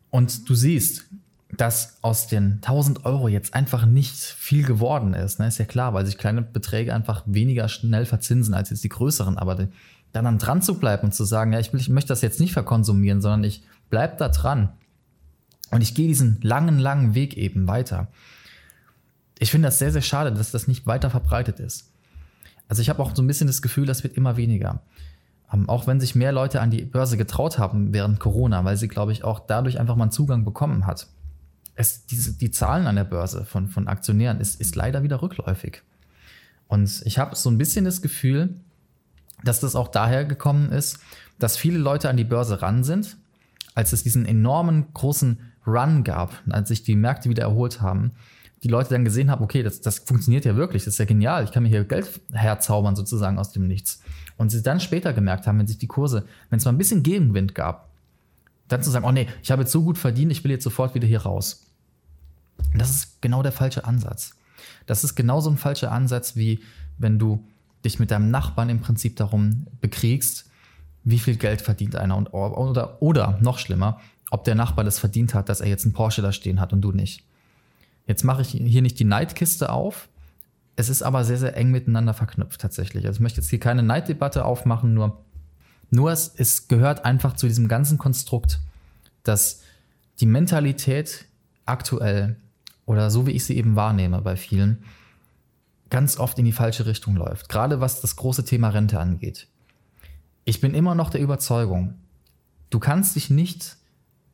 Und 0.09 0.49
du 0.49 0.55
siehst, 0.55 1.05
dass 1.51 1.97
aus 2.01 2.27
den 2.27 2.55
1000 2.55 3.05
Euro 3.05 3.27
jetzt 3.27 3.53
einfach 3.53 3.85
nicht 3.85 4.15
viel 4.15 4.63
geworden 4.63 5.13
ist. 5.13 5.39
Ne? 5.39 5.47
Ist 5.47 5.57
ja 5.57 5.65
klar, 5.65 5.93
weil 5.93 6.05
sich 6.05 6.17
kleine 6.17 6.41
Beträge 6.41 6.93
einfach 6.93 7.23
weniger 7.25 7.69
schnell 7.69 8.05
verzinsen 8.05 8.53
als 8.53 8.69
jetzt 8.69 8.83
die 8.83 8.89
größeren. 8.89 9.37
Aber 9.37 9.55
dann 9.55 9.71
dann 10.25 10.39
dran 10.39 10.61
zu 10.61 10.79
bleiben 10.79 11.03
und 11.03 11.13
zu 11.13 11.25
sagen, 11.25 11.53
ja, 11.53 11.59
ich, 11.59 11.73
ich 11.73 11.89
möchte 11.89 12.09
das 12.09 12.21
jetzt 12.21 12.39
nicht 12.39 12.53
verkonsumieren, 12.53 13.21
sondern 13.21 13.43
ich 13.43 13.63
bleib 13.89 14.17
da 14.17 14.29
dran. 14.29 14.69
Und 15.71 15.81
ich 15.81 15.95
gehe 15.95 16.07
diesen 16.07 16.39
langen, 16.41 16.79
langen 16.79 17.13
Weg 17.13 17.37
eben 17.37 17.67
weiter. 17.67 18.07
Ich 19.39 19.51
finde 19.51 19.67
das 19.67 19.79
sehr, 19.79 19.91
sehr 19.91 20.01
schade, 20.01 20.31
dass 20.31 20.51
das 20.51 20.67
nicht 20.67 20.87
weiter 20.87 21.09
verbreitet 21.09 21.59
ist. 21.59 21.91
Also 22.67 22.81
ich 22.81 22.89
habe 22.89 23.01
auch 23.01 23.15
so 23.15 23.21
ein 23.21 23.27
bisschen 23.27 23.47
das 23.47 23.61
Gefühl, 23.61 23.85
das 23.85 24.03
wird 24.03 24.15
immer 24.17 24.37
weniger. 24.37 24.81
Ähm, 25.53 25.69
auch 25.69 25.87
wenn 25.87 25.99
sich 25.99 26.15
mehr 26.15 26.31
Leute 26.31 26.61
an 26.61 26.71
die 26.71 26.83
Börse 26.83 27.17
getraut 27.17 27.57
haben 27.57 27.93
während 27.93 28.19
Corona, 28.19 28.65
weil 28.65 28.77
sie, 28.77 28.87
glaube 28.87 29.11
ich, 29.11 29.23
auch 29.23 29.39
dadurch 29.39 29.79
einfach 29.79 29.95
mal 29.95 30.05
einen 30.05 30.11
Zugang 30.11 30.43
bekommen 30.43 30.85
hat. 30.85 31.07
Es, 31.75 32.05
diese, 32.05 32.33
die 32.33 32.51
Zahlen 32.51 32.87
an 32.87 32.95
der 32.95 33.03
Börse 33.03 33.45
von, 33.45 33.69
von 33.69 33.87
Aktionären 33.87 34.39
ist, 34.39 34.59
ist 34.59 34.75
leider 34.75 35.03
wieder 35.03 35.21
rückläufig. 35.21 35.83
Und 36.67 37.01
ich 37.05 37.17
habe 37.17 37.35
so 37.35 37.49
ein 37.49 37.57
bisschen 37.57 37.85
das 37.85 38.01
Gefühl, 38.01 38.55
dass 39.43 39.59
das 39.59 39.75
auch 39.75 39.87
daher 39.87 40.25
gekommen 40.25 40.71
ist, 40.71 40.99
dass 41.39 41.55
viele 41.55 41.77
Leute 41.77 42.09
an 42.09 42.17
die 42.17 42.23
Börse 42.23 42.61
ran 42.61 42.83
sind, 42.83 43.17
als 43.75 43.93
es 43.93 44.03
diesen 44.03 44.25
enormen 44.25 44.87
großen 44.93 45.37
Run 45.65 46.03
gab, 46.03 46.33
als 46.49 46.69
sich 46.69 46.83
die 46.83 46.95
Märkte 46.95 47.29
wieder 47.29 47.43
erholt 47.43 47.81
haben, 47.81 48.11
die 48.63 48.69
Leute 48.69 48.89
dann 48.89 49.05
gesehen 49.05 49.29
haben, 49.29 49.43
okay, 49.43 49.61
das, 49.61 49.81
das 49.81 49.99
funktioniert 49.99 50.45
ja 50.45 50.55
wirklich, 50.55 50.83
das 50.83 50.95
ist 50.95 50.97
ja 50.97 51.05
genial, 51.05 51.43
ich 51.43 51.51
kann 51.51 51.63
mir 51.63 51.69
hier 51.69 51.83
Geld 51.83 52.19
herzaubern 52.31 52.95
sozusagen 52.95 53.37
aus 53.37 53.51
dem 53.51 53.67
Nichts. 53.67 54.01
Und 54.37 54.49
sie 54.49 54.61
dann 54.61 54.79
später 54.79 55.13
gemerkt 55.13 55.47
haben, 55.47 55.59
wenn 55.59 55.67
sich 55.67 55.79
die 55.79 55.87
Kurse, 55.87 56.25
wenn 56.49 56.59
es 56.59 56.65
mal 56.65 56.71
ein 56.71 56.77
bisschen 56.77 57.03
Gegenwind 57.03 57.55
gab, 57.55 57.89
dann 58.67 58.83
zu 58.83 58.91
sagen, 58.91 59.05
oh 59.05 59.11
nee, 59.11 59.27
ich 59.41 59.51
habe 59.51 59.63
jetzt 59.63 59.71
so 59.71 59.83
gut 59.83 59.97
verdient, 59.97 60.31
ich 60.31 60.43
will 60.43 60.51
jetzt 60.51 60.63
sofort 60.63 60.93
wieder 60.93 61.07
hier 61.07 61.21
raus. 61.21 61.65
Das 62.75 62.89
ist 62.89 63.21
genau 63.21 63.43
der 63.43 63.51
falsche 63.51 63.85
Ansatz. 63.85 64.35
Das 64.85 65.03
ist 65.03 65.15
genauso 65.15 65.49
ein 65.49 65.57
falscher 65.57 65.91
Ansatz, 65.91 66.35
wie 66.35 66.59
wenn 66.97 67.19
du 67.19 67.43
dich 67.85 67.99
mit 67.99 68.11
deinem 68.11 68.31
Nachbarn 68.31 68.69
im 68.69 68.81
Prinzip 68.81 69.15
darum 69.15 69.67
bekriegst, 69.81 70.49
wie 71.03 71.19
viel 71.19 71.37
Geld 71.37 71.61
verdient 71.61 71.95
einer 71.95 72.17
und 72.17 72.27
oder, 72.33 73.01
oder 73.01 73.37
noch 73.41 73.59
schlimmer, 73.59 74.01
ob 74.29 74.43
der 74.43 74.55
Nachbar 74.55 74.83
das 74.83 74.99
verdient 74.99 75.33
hat, 75.33 75.47
dass 75.47 75.61
er 75.61 75.69
jetzt 75.69 75.85
einen 75.85 75.93
Porsche 75.93 76.21
da 76.21 76.31
stehen 76.31 76.59
hat 76.59 76.73
und 76.73 76.81
du 76.81 76.91
nicht. 76.91 77.23
Jetzt 78.07 78.23
mache 78.23 78.41
ich 78.41 78.49
hier 78.49 78.81
nicht 78.81 78.99
die 78.99 79.05
Neidkiste 79.05 79.71
auf. 79.71 80.09
Es 80.77 80.89
ist 80.89 81.01
aber 81.01 81.25
sehr, 81.25 81.39
sehr 81.39 81.57
eng 81.57 81.71
miteinander 81.71 82.13
verknüpft 82.13 82.61
tatsächlich. 82.61 83.05
Also 83.07 83.17
ich 83.17 83.21
möchte 83.21 83.41
jetzt 83.41 83.49
hier 83.49 83.59
keine 83.59 83.81
Neiddebatte 83.81 84.45
aufmachen, 84.45 84.93
nur, 84.93 85.25
nur 85.89 86.11
es, 86.11 86.31
es 86.37 86.67
gehört 86.67 87.03
einfach 87.03 87.35
zu 87.35 87.47
diesem 87.47 87.67
ganzen 87.67 87.97
Konstrukt, 87.97 88.59
dass 89.23 89.63
die 90.19 90.27
Mentalität 90.27 91.25
aktuell 91.65 92.37
oder 92.85 93.09
so 93.09 93.25
wie 93.25 93.31
ich 93.31 93.43
sie 93.43 93.57
eben 93.57 93.75
wahrnehme 93.75 94.21
bei 94.21 94.35
vielen, 94.35 94.83
ganz 95.89 96.19
oft 96.19 96.37
in 96.37 96.45
die 96.45 96.51
falsche 96.51 96.85
Richtung 96.85 97.15
läuft. 97.15 97.49
Gerade 97.49 97.81
was 97.81 97.99
das 98.01 98.15
große 98.15 98.45
Thema 98.45 98.69
Rente 98.69 98.99
angeht. 98.99 99.47
Ich 100.45 100.61
bin 100.61 100.75
immer 100.75 100.93
noch 100.93 101.09
der 101.09 101.21
Überzeugung, 101.21 101.95
du 102.69 102.77
kannst 102.77 103.15
dich 103.15 103.31
nicht, 103.31 103.77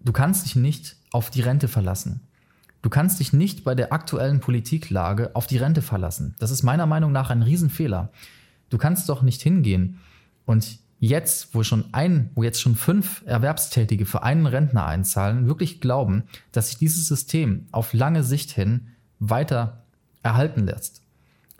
du 0.02 0.12
kannst 0.12 0.46
dich 0.46 0.58
nicht 0.58 0.98
auf 1.14 1.30
die 1.30 1.42
Rente 1.42 1.70
verlassen. 1.70 2.20
Du 2.84 2.90
kannst 2.90 3.22
dich 3.22 3.32
nicht 3.32 3.64
bei 3.64 3.76
der 3.76 3.94
aktuellen 3.94 4.42
Politiklage 4.42 5.32
auf 5.36 5.48
die 5.48 5.58
Rente 5.58 5.82
verlassen. 5.82 6.36
Das 6.40 6.52
ist 6.52 6.64
meiner 6.64 6.86
Meinung 6.86 7.14
nach 7.14 7.30
ein 7.30 7.42
Riesenfehler. 7.42 8.12
Du 8.70 8.78
kannst 8.78 9.08
doch 9.08 9.22
nicht 9.22 9.42
hingehen 9.42 10.00
und 10.46 10.80
jetzt, 11.00 11.56
wo 11.56 11.64
schon 11.64 11.86
ein, 11.94 12.30
wo 12.36 12.44
jetzt 12.44 12.62
schon 12.62 12.76
fünf 12.76 13.24
Erwerbstätige 13.26 14.06
für 14.06 14.24
einen 14.24 14.46
Rentner 14.46 14.86
einzahlen, 14.86 15.48
wirklich 15.48 15.80
glauben, 15.80 16.24
dass 16.52 16.68
sich 16.68 16.78
dieses 16.78 17.08
System 17.08 17.68
auf 17.72 17.94
lange 17.94 18.22
Sicht 18.22 18.52
hin 18.52 18.90
weiter 19.20 19.84
erhalten 20.22 20.66
lässt. 20.66 21.02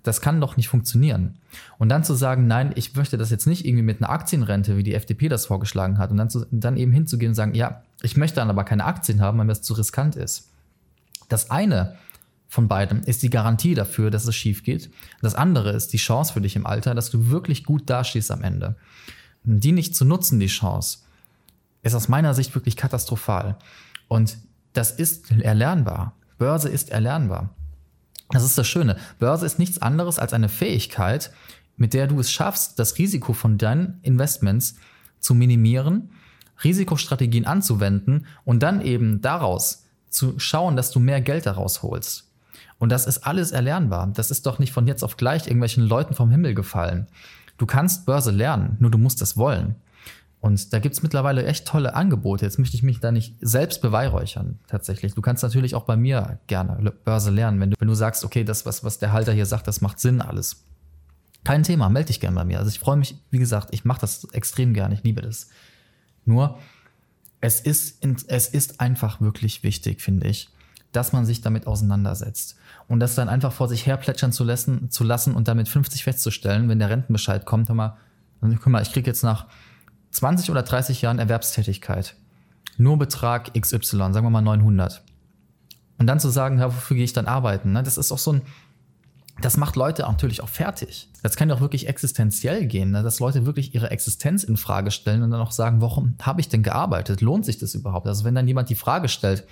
Das 0.04 0.20
kann 0.20 0.42
doch 0.42 0.58
nicht 0.58 0.68
funktionieren. 0.68 1.36
Und 1.78 1.88
dann 1.88 2.04
zu 2.04 2.16
sagen, 2.16 2.48
nein, 2.48 2.74
ich 2.76 2.96
möchte 2.96 3.18
das 3.18 3.30
jetzt 3.30 3.48
nicht 3.48 3.66
irgendwie 3.66 3.84
mit 3.84 4.02
einer 4.02 4.10
Aktienrente, 4.10 4.76
wie 4.76 4.84
die 4.84 4.94
FDP 4.94 5.30
das 5.30 5.46
vorgeschlagen 5.46 5.98
hat, 5.98 6.12
und 6.12 6.18
dann, 6.18 6.30
zu, 6.30 6.46
dann 6.52 6.76
eben 6.76 6.92
hinzugehen 6.92 7.30
und 7.30 7.36
sagen, 7.36 7.54
ja, 7.54 7.82
ich 8.02 8.18
möchte 8.18 8.36
dann 8.36 8.50
aber 8.50 8.66
keine 8.66 8.84
Aktien 8.84 9.22
haben, 9.22 9.38
weil 9.38 9.46
mir 9.46 9.54
das 9.54 9.62
zu 9.62 9.74
riskant 9.74 10.18
ist. 10.18 10.50
Das 11.34 11.50
eine 11.50 11.96
von 12.48 12.68
beidem 12.68 13.02
ist 13.02 13.24
die 13.24 13.32
Garantie 13.32 13.74
dafür, 13.74 14.12
dass 14.12 14.28
es 14.28 14.36
schief 14.36 14.62
geht. 14.62 14.92
Das 15.24 15.34
andere 15.34 15.72
ist 15.72 15.92
die 15.92 15.98
Chance 15.98 16.32
für 16.32 16.42
dich 16.42 16.56
im 16.56 16.68
Alter, 16.68 16.94
dass 16.94 17.10
du 17.10 17.32
wirklich 17.32 17.64
gut 17.64 17.90
dastehst 17.90 18.30
am 18.30 18.44
Ende. 18.44 18.76
Die 19.44 19.72
nicht 19.72 19.96
zu 19.96 20.06
nutzen, 20.06 20.40
die 20.40 20.46
Chance, 20.46 21.00
ist 21.82 21.96
aus 21.96 22.08
meiner 22.08 22.36
Sicht 22.36 22.54
wirklich 22.54 22.78
katastrophal. 22.78 23.58
Und 24.08 24.38
das 24.74 24.92
ist 24.92 25.32
erlernbar. 25.32 26.16
Börse 26.38 26.70
ist 26.70 26.92
erlernbar. 26.92 27.50
Das 28.30 28.44
ist 28.44 28.56
das 28.56 28.68
Schöne. 28.68 28.98
Börse 29.18 29.48
ist 29.48 29.58
nichts 29.58 29.82
anderes 29.82 30.20
als 30.20 30.34
eine 30.34 30.50
Fähigkeit, 30.50 31.32
mit 31.78 31.96
der 31.96 32.06
du 32.06 32.20
es 32.20 32.30
schaffst, 32.30 32.78
das 32.78 33.00
Risiko 33.00 33.34
von 33.34 33.58
deinen 33.58 33.98
Investments 34.04 34.76
zu 35.20 35.34
minimieren, 35.34 36.12
Risikostrategien 36.64 37.48
anzuwenden 37.48 38.28
und 38.46 38.62
dann 38.62 38.82
eben 38.82 39.22
daraus 39.22 39.83
zu 40.14 40.40
schauen, 40.40 40.76
dass 40.76 40.92
du 40.92 41.00
mehr 41.00 41.22
Geld 41.22 41.46
daraus 41.46 41.84
holst. 41.84 42.30
Und 42.78 42.92
das 42.92 43.06
ist 43.06 43.26
alles 43.26 43.52
erlernbar. 43.52 44.12
Das 44.14 44.32
ist 44.32 44.46
doch 44.46 44.60
nicht 44.60 44.72
von 44.72 44.88
jetzt 44.88 45.04
auf 45.04 45.18
gleich 45.18 45.48
irgendwelchen 45.48 45.84
Leuten 45.84 46.14
vom 46.14 46.30
Himmel 46.30 46.54
gefallen. 46.54 47.08
Du 47.58 47.66
kannst 47.66 48.06
Börse 48.06 48.32
lernen, 48.32 48.78
nur 48.80 48.92
du 48.92 48.98
musst 48.98 49.22
das 49.22 49.38
wollen. 49.38 49.76
Und 50.42 50.74
da 50.74 50.80
gibt 50.80 50.94
es 50.94 51.02
mittlerweile 51.02 51.46
echt 51.46 51.66
tolle 51.66 51.96
Angebote. 51.96 52.44
Jetzt 52.44 52.60
möchte 52.60 52.76
ich 52.76 52.84
mich 52.84 53.00
da 53.00 53.14
nicht 53.14 53.36
selbst 53.40 53.82
beweihräuchern, 53.82 54.60
tatsächlich. 54.68 55.14
Du 55.14 55.22
kannst 55.22 55.42
natürlich 55.42 55.74
auch 55.74 55.86
bei 55.86 55.96
mir 55.96 56.40
gerne 56.48 56.92
Börse 57.06 57.32
lernen, 57.32 57.62
wenn 57.62 57.72
du, 57.72 57.78
wenn 57.80 57.88
du 57.88 57.94
sagst, 57.94 58.26
okay, 58.26 58.44
das, 58.44 58.66
was, 58.66 58.84
was 58.84 59.00
der 59.00 59.14
Halter 59.14 59.32
hier 59.32 59.46
sagt, 59.46 59.68
das 59.68 59.80
macht 59.80 60.02
Sinn 60.02 60.22
alles. 60.22 60.66
Kein 61.46 61.64
Thema, 61.64 61.88
melde 61.88 62.08
dich 62.08 62.20
gerne 62.20 62.36
bei 62.36 62.44
mir. 62.44 62.60
Also 62.60 62.70
ich 62.70 62.80
freue 62.80 62.98
mich, 62.98 63.16
wie 63.32 63.40
gesagt, 63.40 63.70
ich 63.72 63.86
mache 63.86 64.02
das 64.02 64.28
extrem 64.34 64.74
gerne, 64.74 64.96
ich 64.96 65.04
liebe 65.04 65.22
das. 65.22 65.48
Nur, 66.26 66.60
es 67.44 67.60
ist, 67.60 68.06
es 68.28 68.48
ist 68.48 68.80
einfach 68.80 69.20
wirklich 69.20 69.64
wichtig, 69.64 70.02
finde 70.02 70.28
ich, 70.28 70.50
dass 70.94 71.12
man 71.12 71.26
sich 71.26 71.42
damit 71.42 71.68
auseinandersetzt. 71.68 72.56
Und 72.88 73.02
das 73.02 73.16
dann 73.16 73.28
einfach 73.28 73.52
vor 73.52 73.68
sich 73.68 73.86
her 73.86 73.98
plätschern 73.98 74.32
zu 74.32 74.46
lassen, 74.46 74.90
zu 74.90 75.04
lassen 75.04 75.36
und 75.36 75.50
damit 75.50 75.68
50 75.68 76.06
festzustellen, 76.06 76.70
wenn 76.70 76.80
der 76.80 76.90
Rentenbescheid 76.90 77.46
kommt, 77.46 77.68
hör 77.68 77.76
mal, 77.76 77.98
guck 78.40 78.68
mal, 78.68 78.82
ich 78.82 78.94
kriege 78.94 79.10
jetzt 79.10 79.24
nach 79.24 79.48
20 80.12 80.52
oder 80.52 80.64
30 80.64 81.02
Jahren 81.02 81.20
Erwerbstätigkeit 81.20 82.16
nur 82.78 82.98
Betrag 82.98 83.54
XY, 83.54 83.98
sagen 83.98 84.26
wir 84.26 84.30
mal 84.30 84.42
900. 84.42 85.04
Und 86.00 86.08
dann 86.08 86.22
zu 86.22 86.30
sagen, 86.30 86.60
ja, 86.60 86.68
wofür 86.68 86.96
gehe 86.96 87.04
ich 87.04 87.14
dann 87.14 87.28
arbeiten? 87.28 87.74
Ne? 87.74 87.84
Das 87.84 87.98
ist 87.98 88.12
auch 88.14 88.18
so 88.18 88.32
ein, 88.34 88.42
das 89.42 89.58
macht 89.58 89.76
Leute 89.76 90.04
natürlich 90.04 90.42
auch 90.42 90.50
fertig. 90.50 91.10
Das 91.24 91.36
kann 91.36 91.50
ja 91.50 91.56
auch 91.56 91.62
wirklich 91.62 91.88
existenziell 91.88 92.68
gehen, 92.68 92.92
ne? 92.92 93.04
dass 93.04 93.20
Leute 93.20 93.46
wirklich 93.46 93.74
ihre 93.74 93.90
Existenz 93.90 94.44
in 94.44 94.58
Frage 94.58 94.92
stellen 94.92 95.24
und 95.24 95.32
dann 95.32 95.42
auch 95.42 95.52
sagen, 95.52 95.82
warum 95.82 96.16
habe 96.22 96.40
ich 96.40 96.50
denn 96.50 96.64
gearbeitet? 96.64 97.22
Lohnt 97.22 97.46
sich 97.46 97.58
das 97.58 97.74
überhaupt? 97.74 98.08
Also 98.08 98.24
wenn 98.26 98.36
dann 98.36 98.48
jemand 98.48 98.70
die 98.70 98.76
Frage 98.76 99.10
stellt, 99.10 99.46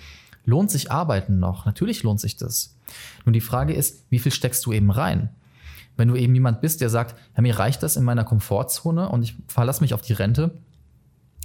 lohnt 0.44 0.70
sich 0.70 0.90
Arbeiten 0.90 1.38
noch? 1.38 1.66
Natürlich 1.66 2.02
lohnt 2.04 2.20
sich 2.20 2.36
das. 2.36 2.76
Nun 3.24 3.32
die 3.32 3.40
Frage 3.40 3.74
ist, 3.74 4.04
wie 4.08 4.18
viel 4.18 4.32
steckst 4.32 4.64
du 4.66 4.72
eben 4.72 4.90
rein? 4.90 5.30
Wenn 5.96 6.08
du 6.08 6.16
eben 6.16 6.34
jemand 6.34 6.60
bist, 6.60 6.80
der 6.80 6.88
sagt, 6.88 7.16
ja, 7.36 7.42
mir 7.42 7.58
reicht 7.58 7.82
das 7.82 7.96
in 7.96 8.04
meiner 8.04 8.24
Komfortzone 8.24 9.08
und 9.08 9.22
ich 9.22 9.36
verlasse 9.48 9.82
mich 9.82 9.94
auf 9.94 10.02
die 10.02 10.14
Rente, 10.14 10.58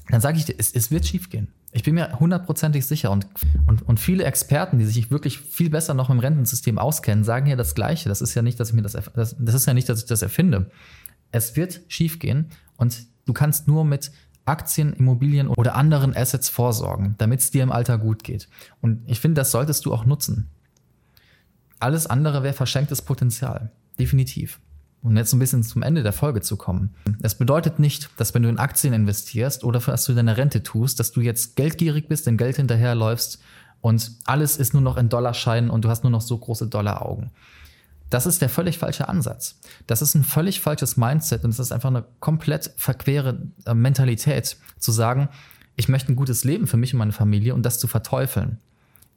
dann 0.10 0.22
sage 0.22 0.38
ich 0.38 0.46
dir, 0.46 0.56
es, 0.58 0.74
es 0.74 0.92
wird 0.92 1.06
schiefgehen. 1.06 1.50
Ich 1.74 1.84
bin 1.84 1.96
mir 1.96 2.20
hundertprozentig 2.20 2.86
sicher 2.86 3.12
und, 3.12 3.28
und, 3.68 3.82
und 3.82 4.00
viele 4.00 4.24
Experten, 4.24 4.80
die 4.80 4.86
sich 4.86 5.12
wirklich 5.12 5.40
viel 5.40 5.70
besser 5.70 5.94
noch 5.94 6.10
im 6.10 6.20
Rentensystem 6.20 6.78
auskennen, 6.80 7.24
sagen 7.24 7.48
ja 7.48 7.56
das 7.56 7.76
Gleiche. 7.76 8.10
Das 8.10 8.22
ist 8.22 8.34
ja 8.36 8.42
nicht, 8.42 8.60
dass 8.60 8.70
ich 8.70 8.76
mir 8.76 8.82
das, 8.82 8.94
das, 8.94 9.36
das 9.38 9.56
ist 9.56 9.66
ja 9.66 9.74
nicht, 9.74 9.90
dass 9.90 10.00
ich 10.00 10.06
das 10.06 10.22
erfinde. 10.22 10.72
Es 11.32 11.56
wird 11.56 11.82
schiefgehen 11.90 12.50
und 12.78 13.06
du 13.26 13.34
kannst 13.34 13.68
nur 13.68 13.84
mit 13.84 14.12
Aktien, 14.46 14.94
Immobilien 14.94 15.50
oder 15.50 15.76
anderen 15.76 16.16
Assets 16.16 16.48
vorsorgen, 16.48 17.16
damit 17.18 17.42
es 17.42 17.52
dir 17.52 17.64
im 17.64 17.72
Alter 17.72 17.98
gut 17.98 18.24
geht. 18.24 18.48
Und 18.82 19.04
ich 19.06 19.20
finde, 19.20 19.42
das 19.42 19.52
solltest 19.52 19.86
du 19.86 19.94
auch 19.94 20.06
nutzen. 20.06 20.50
Alles 21.80 22.08
andere 22.08 22.44
wäre 22.44 22.54
verschenktes 22.54 23.02
Potenzial. 23.02 23.72
Definitiv. 24.00 24.60
Um 25.04 25.16
jetzt 25.16 25.32
ein 25.34 25.40
bisschen 25.40 25.64
zum 25.64 25.84
Ende 25.84 26.04
der 26.04 26.12
Folge 26.12 26.42
zu 26.42 26.58
kommen. 26.58 26.94
Es 27.22 27.36
bedeutet 27.36 27.80
nicht, 27.80 28.10
dass 28.18 28.34
wenn 28.34 28.44
du 28.44 28.50
in 28.50 28.58
Aktien 28.58 28.94
investierst 28.94 29.64
oder 29.64 29.86
was 29.88 30.06
du 30.06 30.14
deine 30.14 30.38
Rente 30.38 30.64
tust, 30.64 31.00
dass 31.00 31.12
du 31.12 31.22
jetzt 31.22 31.56
geldgierig 31.56 32.08
bist, 32.08 32.28
dem 32.28 32.38
Geld 32.38 32.58
hinterherläufst 32.58 33.40
und 33.82 34.12
alles 34.26 34.58
ist 34.58 34.74
nur 34.74 34.82
noch 34.82 34.98
in 34.98 35.10
Dollarscheinen 35.10 35.70
und 35.70 35.86
du 35.86 35.90
hast 35.90 36.04
nur 36.04 36.12
noch 36.12 36.22
so 36.22 36.38
große 36.38 36.68
Dollaraugen. 36.68 37.32
Das 38.10 38.26
ist 38.26 38.42
der 38.42 38.50
völlig 38.50 38.78
falsche 38.78 39.10
Ansatz. 39.10 39.60
Das 39.86 40.02
ist 40.02 40.16
ein 40.16 40.24
völlig 40.24 40.62
falsches 40.62 40.98
Mindset 40.98 41.44
und 41.44 41.50
es 41.50 41.60
ist 41.60 41.72
einfach 41.72 41.90
eine 41.90 42.06
komplett 42.20 42.72
verquere 42.78 43.42
äh, 43.66 43.74
Mentalität 43.74 44.58
zu 44.80 44.92
sagen, 44.92 45.30
ich 45.76 45.90
möchte 45.90 46.12
ein 46.12 46.16
gutes 46.16 46.44
Leben 46.44 46.68
für 46.68 46.78
mich 46.78 46.94
und 46.94 47.00
meine 47.00 47.12
Familie 47.12 47.54
und 47.54 47.64
das 47.64 47.80
zu 47.80 47.88
verteufeln. 47.88 48.60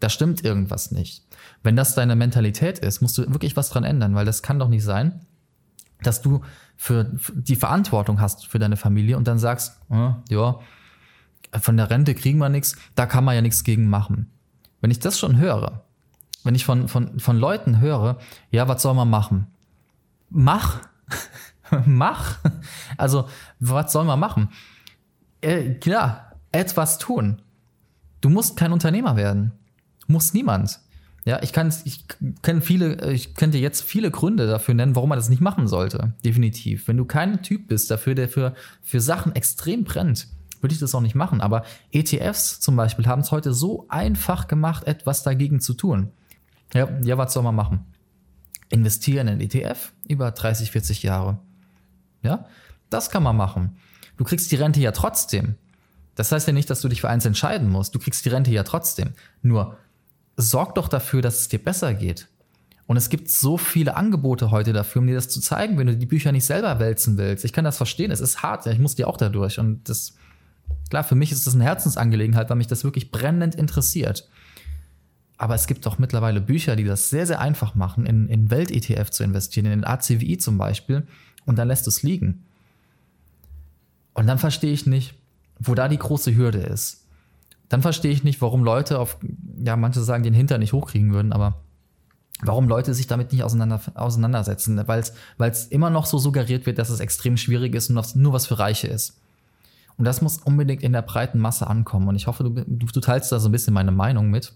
Da 0.00 0.08
stimmt 0.08 0.44
irgendwas 0.44 0.90
nicht. 0.90 1.24
Wenn 1.62 1.76
das 1.76 1.94
deine 1.94 2.16
Mentalität 2.16 2.78
ist, 2.78 3.00
musst 3.00 3.16
du 3.16 3.22
wirklich 3.30 3.56
was 3.56 3.70
dran 3.70 3.84
ändern, 3.84 4.14
weil 4.14 4.24
das 4.24 4.42
kann 4.42 4.58
doch 4.58 4.68
nicht 4.68 4.84
sein, 4.84 5.20
dass 6.02 6.22
du 6.22 6.40
für, 6.76 7.04
die 7.34 7.56
Verantwortung 7.56 8.20
hast 8.20 8.46
für 8.46 8.58
deine 8.58 8.76
Familie 8.76 9.16
und 9.16 9.28
dann 9.28 9.38
sagst, 9.38 9.80
äh, 9.90 10.12
ja, 10.28 10.58
von 11.60 11.76
der 11.76 11.90
Rente 11.90 12.14
kriegen 12.14 12.38
wir 12.38 12.48
nichts, 12.48 12.76
da 12.94 13.06
kann 13.06 13.24
man 13.24 13.34
ja 13.34 13.42
nichts 13.42 13.64
gegen 13.64 13.88
machen. 13.88 14.30
Wenn 14.80 14.90
ich 14.90 14.98
das 14.98 15.18
schon 15.18 15.36
höre, 15.36 15.84
wenn 16.44 16.54
ich 16.54 16.64
von, 16.64 16.88
von, 16.88 17.18
von 17.20 17.36
Leuten 17.36 17.80
höre, 17.80 18.18
ja, 18.50 18.68
was 18.68 18.82
soll 18.82 18.94
man 18.94 19.10
machen? 19.10 19.46
Mach. 20.30 20.78
Mach. 21.86 22.38
Also, 22.96 23.28
was 23.58 23.92
soll 23.92 24.04
man 24.04 24.18
machen? 24.18 24.48
Äh, 25.40 25.74
klar, 25.74 26.36
etwas 26.52 26.98
tun. 26.98 27.42
Du 28.20 28.28
musst 28.28 28.56
kein 28.56 28.72
Unternehmer 28.72 29.16
werden. 29.16 29.52
Muss 30.06 30.34
niemand. 30.34 30.80
Ja, 31.24 31.42
ich 31.42 31.52
kann, 31.52 31.72
ich 31.84 32.04
kenne 32.42 32.60
viele, 32.62 33.12
ich 33.12 33.34
könnte 33.34 33.58
jetzt 33.58 33.82
viele 33.82 34.10
Gründe 34.10 34.46
dafür 34.46 34.74
nennen, 34.74 34.96
warum 34.96 35.10
man 35.10 35.18
das 35.18 35.28
nicht 35.28 35.42
machen 35.42 35.68
sollte. 35.68 36.14
Definitiv. 36.24 36.88
Wenn 36.88 36.96
du 36.96 37.04
kein 37.04 37.42
Typ 37.42 37.68
bist 37.68 37.90
dafür, 37.90 38.14
der 38.14 38.28
für, 38.28 38.54
für 38.82 39.00
Sachen 39.00 39.34
extrem 39.34 39.84
brennt, 39.84 40.28
würde 40.60 40.72
ich 40.72 40.80
das 40.80 40.94
auch 40.94 41.00
nicht 41.00 41.14
machen. 41.14 41.40
Aber 41.40 41.64
ETFs 41.92 42.60
zum 42.60 42.76
Beispiel 42.76 43.06
haben 43.06 43.20
es 43.20 43.32
heute 43.32 43.52
so 43.52 43.86
einfach 43.88 44.48
gemacht, 44.48 44.86
etwas 44.86 45.22
dagegen 45.22 45.60
zu 45.60 45.74
tun. 45.74 46.10
Ja, 46.72 46.88
ja, 47.02 47.18
was 47.18 47.32
soll 47.32 47.42
man 47.42 47.54
machen? 47.54 47.84
Investieren 48.68 49.28
in 49.28 49.40
ETF 49.40 49.92
über 50.08 50.30
30, 50.30 50.70
40 50.70 51.02
Jahre. 51.02 51.38
Ja, 52.22 52.46
das 52.88 53.10
kann 53.10 53.22
man 53.22 53.36
machen. 53.36 53.76
Du 54.16 54.24
kriegst 54.24 54.50
die 54.52 54.56
Rente 54.56 54.80
ja 54.80 54.92
trotzdem. 54.92 55.56
Das 56.14 56.30
heißt 56.32 56.46
ja 56.46 56.52
nicht, 56.52 56.68
dass 56.70 56.80
du 56.80 56.88
dich 56.88 57.00
für 57.00 57.08
eins 57.08 57.24
entscheiden 57.24 57.70
musst. 57.70 57.94
Du 57.94 57.98
kriegst 57.98 58.24
die 58.24 58.28
Rente 58.28 58.50
ja 58.50 58.62
trotzdem. 58.62 59.10
Nur 59.42 59.76
sorg 60.36 60.74
doch 60.74 60.88
dafür, 60.88 61.22
dass 61.22 61.40
es 61.40 61.48
dir 61.48 61.62
besser 61.62 61.94
geht. 61.94 62.28
Und 62.86 62.96
es 62.96 63.08
gibt 63.08 63.30
so 63.30 63.56
viele 63.56 63.96
Angebote 63.96 64.50
heute 64.50 64.72
dafür, 64.72 65.00
um 65.00 65.06
dir 65.06 65.14
das 65.14 65.28
zu 65.28 65.40
zeigen, 65.40 65.78
wenn 65.78 65.86
du 65.86 65.96
die 65.96 66.06
Bücher 66.06 66.32
nicht 66.32 66.44
selber 66.44 66.80
wälzen 66.80 67.16
willst. 67.18 67.44
Ich 67.44 67.52
kann 67.52 67.64
das 67.64 67.76
verstehen, 67.76 68.10
es 68.10 68.18
ist 68.18 68.42
hart, 68.42 68.66
ich 68.66 68.80
muss 68.80 68.96
dir 68.96 69.06
auch 69.06 69.16
dadurch. 69.16 69.60
Und 69.60 69.88
das, 69.88 70.16
klar, 70.88 71.04
für 71.04 71.14
mich 71.14 71.30
ist 71.30 71.46
das 71.46 71.54
eine 71.54 71.62
Herzensangelegenheit, 71.62 72.50
weil 72.50 72.56
mich 72.56 72.66
das 72.66 72.82
wirklich 72.82 73.12
brennend 73.12 73.54
interessiert. 73.54 74.28
Aber 75.36 75.54
es 75.54 75.68
gibt 75.68 75.86
doch 75.86 75.98
mittlerweile 75.98 76.40
Bücher, 76.40 76.74
die 76.74 76.82
das 76.82 77.10
sehr, 77.10 77.28
sehr 77.28 77.40
einfach 77.40 77.76
machen, 77.76 78.06
in, 78.06 78.28
in 78.28 78.50
Welt-ETF 78.50 79.10
zu 79.10 79.22
investieren, 79.22 79.66
in 79.66 79.70
den 79.70 79.84
ACWI 79.84 80.38
zum 80.38 80.58
Beispiel, 80.58 81.06
und 81.46 81.60
dann 81.60 81.68
lässt 81.68 81.86
es 81.86 82.02
liegen. 82.02 82.44
Und 84.14 84.26
dann 84.26 84.40
verstehe 84.40 84.72
ich 84.72 84.86
nicht, 84.86 85.14
wo 85.60 85.76
da 85.76 85.86
die 85.86 85.96
große 85.96 86.34
Hürde 86.34 86.58
ist 86.58 87.00
dann 87.70 87.82
verstehe 87.82 88.10
ich 88.10 88.24
nicht, 88.24 88.42
warum 88.42 88.64
Leute 88.64 88.98
auf, 88.98 89.16
ja, 89.64 89.76
manche 89.76 90.00
sagen, 90.02 90.22
den 90.22 90.34
Hintern 90.34 90.60
nicht 90.60 90.72
hochkriegen 90.72 91.12
würden, 91.12 91.32
aber 91.32 91.62
warum 92.42 92.68
Leute 92.68 92.94
sich 92.94 93.06
damit 93.06 93.32
nicht 93.32 93.42
auseinander, 93.42 93.80
auseinandersetzen, 93.94 94.82
weil 94.86 95.00
es 95.50 95.66
immer 95.66 95.90
noch 95.90 96.06
so 96.06 96.18
suggeriert 96.18 96.66
wird, 96.66 96.78
dass 96.78 96.90
es 96.90 97.00
extrem 97.00 97.36
schwierig 97.36 97.74
ist 97.74 97.90
und 97.90 98.16
nur 98.16 98.32
was 98.32 98.46
für 98.46 98.58
Reiche 98.58 98.86
ist. 98.86 99.20
Und 99.96 100.04
das 100.04 100.22
muss 100.22 100.38
unbedingt 100.38 100.82
in 100.82 100.92
der 100.92 101.02
breiten 101.02 101.38
Masse 101.38 101.66
ankommen. 101.66 102.08
Und 102.08 102.16
ich 102.16 102.26
hoffe, 102.26 102.44
du, 102.44 102.64
du, 102.64 103.00
teilst 103.00 103.30
da 103.32 103.38
so 103.38 103.50
ein 103.50 103.52
bisschen 103.52 103.74
meine 103.74 103.92
Meinung 103.92 104.30
mit. 104.30 104.54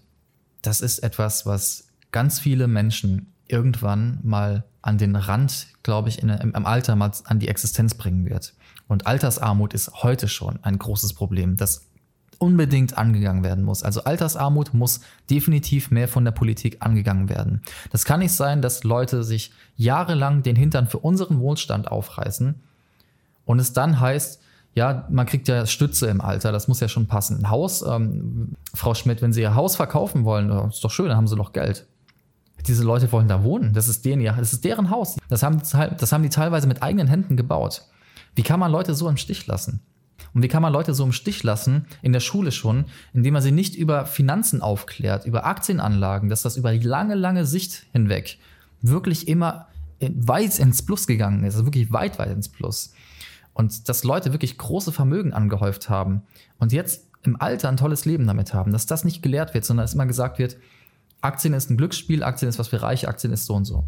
Das 0.63 0.81
ist 0.81 0.99
etwas, 0.99 1.45
was 1.45 1.89
ganz 2.11 2.39
viele 2.39 2.67
Menschen 2.67 3.31
irgendwann 3.47 4.19
mal 4.23 4.63
an 4.81 4.97
den 4.97 5.15
Rand, 5.15 5.67
glaube 5.83 6.09
ich, 6.09 6.23
in, 6.23 6.29
im, 6.29 6.55
im 6.55 6.65
Alter 6.65 6.95
mal 6.95 7.11
an 7.25 7.37
die 7.37 7.47
Existenz 7.47 7.93
bringen 7.93 8.25
wird. 8.25 8.55
Und 8.87 9.05
Altersarmut 9.05 9.75
ist 9.75 10.03
heute 10.03 10.27
schon 10.27 10.57
ein 10.63 10.79
großes 10.79 11.13
Problem, 11.13 11.57
das 11.57 11.85
unbedingt 12.39 12.97
angegangen 12.97 13.43
werden 13.43 13.63
muss. 13.63 13.83
Also 13.83 14.03
Altersarmut 14.03 14.73
muss 14.73 15.01
definitiv 15.29 15.91
mehr 15.91 16.07
von 16.07 16.25
der 16.25 16.31
Politik 16.31 16.77
angegangen 16.79 17.29
werden. 17.29 17.61
Das 17.91 18.05
kann 18.05 18.19
nicht 18.19 18.33
sein, 18.33 18.61
dass 18.61 18.83
Leute 18.83 19.23
sich 19.23 19.51
jahrelang 19.75 20.43
den 20.43 20.55
Hintern 20.55 20.87
für 20.87 20.99
unseren 20.99 21.39
Wohlstand 21.39 21.89
aufreißen 21.89 22.55
und 23.45 23.59
es 23.59 23.73
dann 23.73 23.99
heißt, 23.99 24.41
ja, 24.73 25.07
man 25.09 25.25
kriegt 25.25 25.47
ja 25.47 25.65
Stütze 25.65 26.07
im 26.07 26.19
Alter, 26.19 26.51
das 26.51 26.67
muss 26.67 26.81
ja 26.81 26.89
schon 26.89 27.07
passen. 27.07 27.37
Ein 27.37 27.49
Haus, 27.49 27.81
ähm, 27.81 28.55
Frau 28.73 28.93
Schmidt, 28.93 29.21
wenn 29.21 29.31
Sie 29.31 29.41
Ihr 29.41 29.55
Haus 29.55 29.77
verkaufen 29.77 30.25
wollen, 30.25 30.51
ist 30.69 30.83
doch 30.83 30.91
schön, 30.91 31.07
dann 31.07 31.17
haben 31.17 31.27
Sie 31.27 31.37
doch 31.37 31.53
Geld. 31.53 31.87
Diese 32.67 32.83
Leute 32.83 33.11
wollen 33.11 33.27
da 33.27 33.43
wohnen, 33.43 33.73
das 33.73 33.87
ist 33.87 34.03
denen 34.05 34.21
ja, 34.21 34.33
das 34.33 34.51
ist 34.51 34.65
deren 34.65 34.89
Haus. 34.89 35.17
Das 35.29 35.43
haben, 35.43 35.61
das 35.61 36.11
haben 36.11 36.23
die 36.23 36.29
teilweise 36.29 36.67
mit 36.67 36.83
eigenen 36.83 37.07
Händen 37.07 37.37
gebaut. 37.37 37.83
Wie 38.33 38.43
kann 38.43 38.59
man 38.59 38.71
Leute 38.71 38.95
so 38.95 39.07
im 39.07 39.17
Stich 39.17 39.47
lassen? 39.47 39.81
Und 40.35 40.43
wie 40.43 40.49
kann 40.49 40.61
man 40.61 40.73
Leute 40.73 40.93
so 40.93 41.05
im 41.05 41.13
Stich 41.13 41.43
lassen, 41.43 41.87
in 42.01 42.11
der 42.11 42.19
Schule 42.19 42.51
schon, 42.51 42.85
indem 43.13 43.33
man 43.33 43.41
sie 43.41 43.53
nicht 43.53 43.75
über 43.75 44.05
Finanzen 44.05 44.61
aufklärt, 44.61 45.25
über 45.25 45.45
Aktienanlagen, 45.45 46.27
dass 46.27 46.41
das 46.41 46.57
über 46.57 46.73
lange, 46.73 47.15
lange 47.15 47.45
Sicht 47.45 47.85
hinweg 47.93 48.37
wirklich 48.81 49.29
immer 49.29 49.69
weit 50.01 50.59
ins 50.59 50.85
Plus 50.85 51.07
gegangen 51.07 51.45
ist, 51.45 51.55
also 51.55 51.65
wirklich 51.65 51.91
weit, 51.93 52.19
weit 52.19 52.31
ins 52.31 52.49
Plus. 52.49 52.93
Und 53.53 53.87
dass 53.87 54.03
Leute 54.03 54.33
wirklich 54.33 54.57
große 54.57 54.91
Vermögen 54.91 55.31
angehäuft 55.31 55.89
haben 55.89 56.23
und 56.59 56.73
jetzt 56.73 57.07
im 57.23 57.39
Alter 57.39 57.69
ein 57.69 57.77
tolles 57.77 58.03
Leben 58.03 58.27
damit 58.27 58.53
haben, 58.53 58.73
dass 58.73 58.85
das 58.85 59.05
nicht 59.05 59.21
gelehrt 59.21 59.53
wird, 59.53 59.63
sondern 59.63 59.85
dass 59.85 59.93
immer 59.93 60.05
gesagt 60.05 60.37
wird, 60.37 60.57
Aktien 61.21 61.53
ist 61.53 61.69
ein 61.69 61.77
Glücksspiel, 61.77 62.23
Aktien 62.23 62.49
ist 62.49 62.59
was 62.59 62.67
für 62.67 62.81
Reiche, 62.81 63.07
Aktien 63.07 63.31
ist 63.31 63.45
so 63.45 63.55
und 63.55 63.63
so 63.63 63.85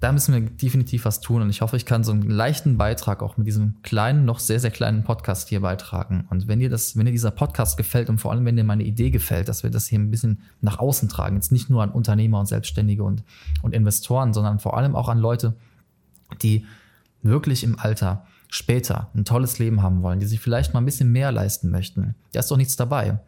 da 0.00 0.12
müssen 0.12 0.34
wir 0.34 0.42
definitiv 0.42 1.06
was 1.06 1.20
tun. 1.20 1.40
Und 1.40 1.48
ich 1.48 1.62
hoffe, 1.62 1.76
ich 1.76 1.86
kann 1.86 2.04
so 2.04 2.12
einen 2.12 2.28
leichten 2.28 2.76
Beitrag 2.76 3.22
auch 3.22 3.38
mit 3.38 3.46
diesem 3.46 3.76
kleinen, 3.82 4.26
noch 4.26 4.40
sehr, 4.40 4.60
sehr 4.60 4.70
kleinen 4.70 5.04
Podcast 5.04 5.48
hier 5.48 5.60
beitragen. 5.60 6.26
Und 6.28 6.48
wenn 6.48 6.58
dir 6.58 6.68
das, 6.68 6.96
wenn 6.96 7.06
dir 7.06 7.12
dieser 7.12 7.30
Podcast 7.30 7.78
gefällt 7.78 8.10
und 8.10 8.18
vor 8.18 8.30
allem, 8.30 8.44
wenn 8.44 8.56
dir 8.56 8.64
meine 8.64 8.84
Idee 8.84 9.10
gefällt, 9.10 9.48
dass 9.48 9.62
wir 9.62 9.70
das 9.70 9.86
hier 9.86 9.98
ein 9.98 10.10
bisschen 10.10 10.42
nach 10.60 10.78
außen 10.78 11.08
tragen, 11.08 11.36
jetzt 11.36 11.50
nicht 11.50 11.70
nur 11.70 11.82
an 11.82 11.90
Unternehmer 11.90 12.40
und 12.40 12.46
Selbstständige 12.46 13.04
und, 13.04 13.22
und 13.62 13.72
Investoren, 13.72 14.34
sondern 14.34 14.58
vor 14.58 14.76
allem 14.76 14.94
auch 14.94 15.08
an 15.08 15.18
Leute, 15.18 15.54
die 16.42 16.66
wirklich 17.22 17.64
im 17.64 17.78
Alter 17.78 18.26
später 18.48 19.10
ein 19.14 19.24
tolles 19.24 19.58
Leben 19.58 19.82
haben 19.82 20.02
wollen, 20.02 20.20
die 20.20 20.26
sich 20.26 20.40
vielleicht 20.40 20.74
mal 20.74 20.80
ein 20.80 20.84
bisschen 20.84 21.10
mehr 21.10 21.32
leisten 21.32 21.70
möchten. 21.70 22.14
Da 22.32 22.40
ist 22.40 22.50
doch 22.50 22.56
nichts 22.56 22.76
dabei. 22.76 23.18